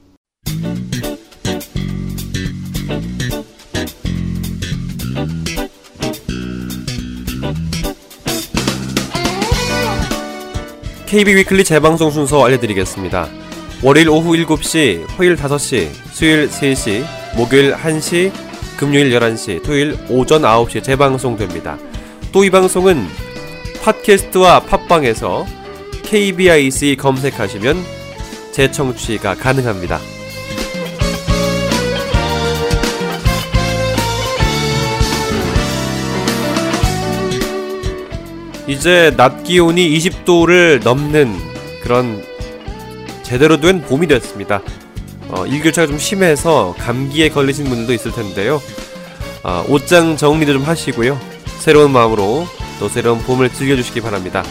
[11.07, 13.27] KB 위클리 재방송 순서 알려드리겠습니다.
[13.83, 18.31] 월요일 오후 7시, 화요일 5시, 수요일 3시, 목요일 1시,
[18.77, 21.77] 금요일 11시, 토요일 오전 9시에 재방송됩니다.
[22.31, 23.05] 또 이 방송은
[23.83, 25.45] 팟캐스트와 팟빵에서
[26.03, 27.77] KBIC 검색하시면
[28.51, 29.99] 재청취가 가능합니다.
[38.67, 41.33] 이제 낮 기온이 20도를 넘는
[41.81, 42.23] 그런
[43.23, 44.61] 제대로 된 봄이 됐습니다.
[45.31, 48.61] 어, 일교차가 좀 심해서 감기에 걸리신 분들도 있을 텐데요.
[49.43, 51.19] 아, 옷장 정리도 좀 하시고요.
[51.59, 52.45] 새로운 마음으로
[52.79, 54.43] 또 새로운 봄을 즐겨주시기 바랍니다.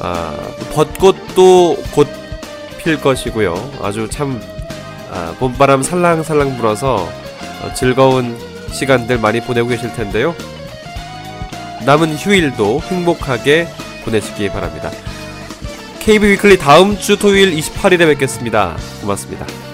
[0.00, 0.36] 아,
[0.74, 2.26] 벚꽃도 곧
[2.86, 3.72] 필 것이고요.
[3.82, 4.40] 아주 참
[5.10, 7.08] 아, 봄바람 살랑살랑 불어서
[7.62, 8.38] 어, 즐거운
[8.70, 10.36] 시간들 많이 보내고 계실 텐데요.
[11.84, 13.66] 남은 휴일도 행복하게
[14.04, 14.92] 보내시기 바랍니다.
[15.98, 18.76] KB 위클리 다음 주 토요일 28일에 뵙겠습니다.
[19.00, 19.65] 고맙습니다.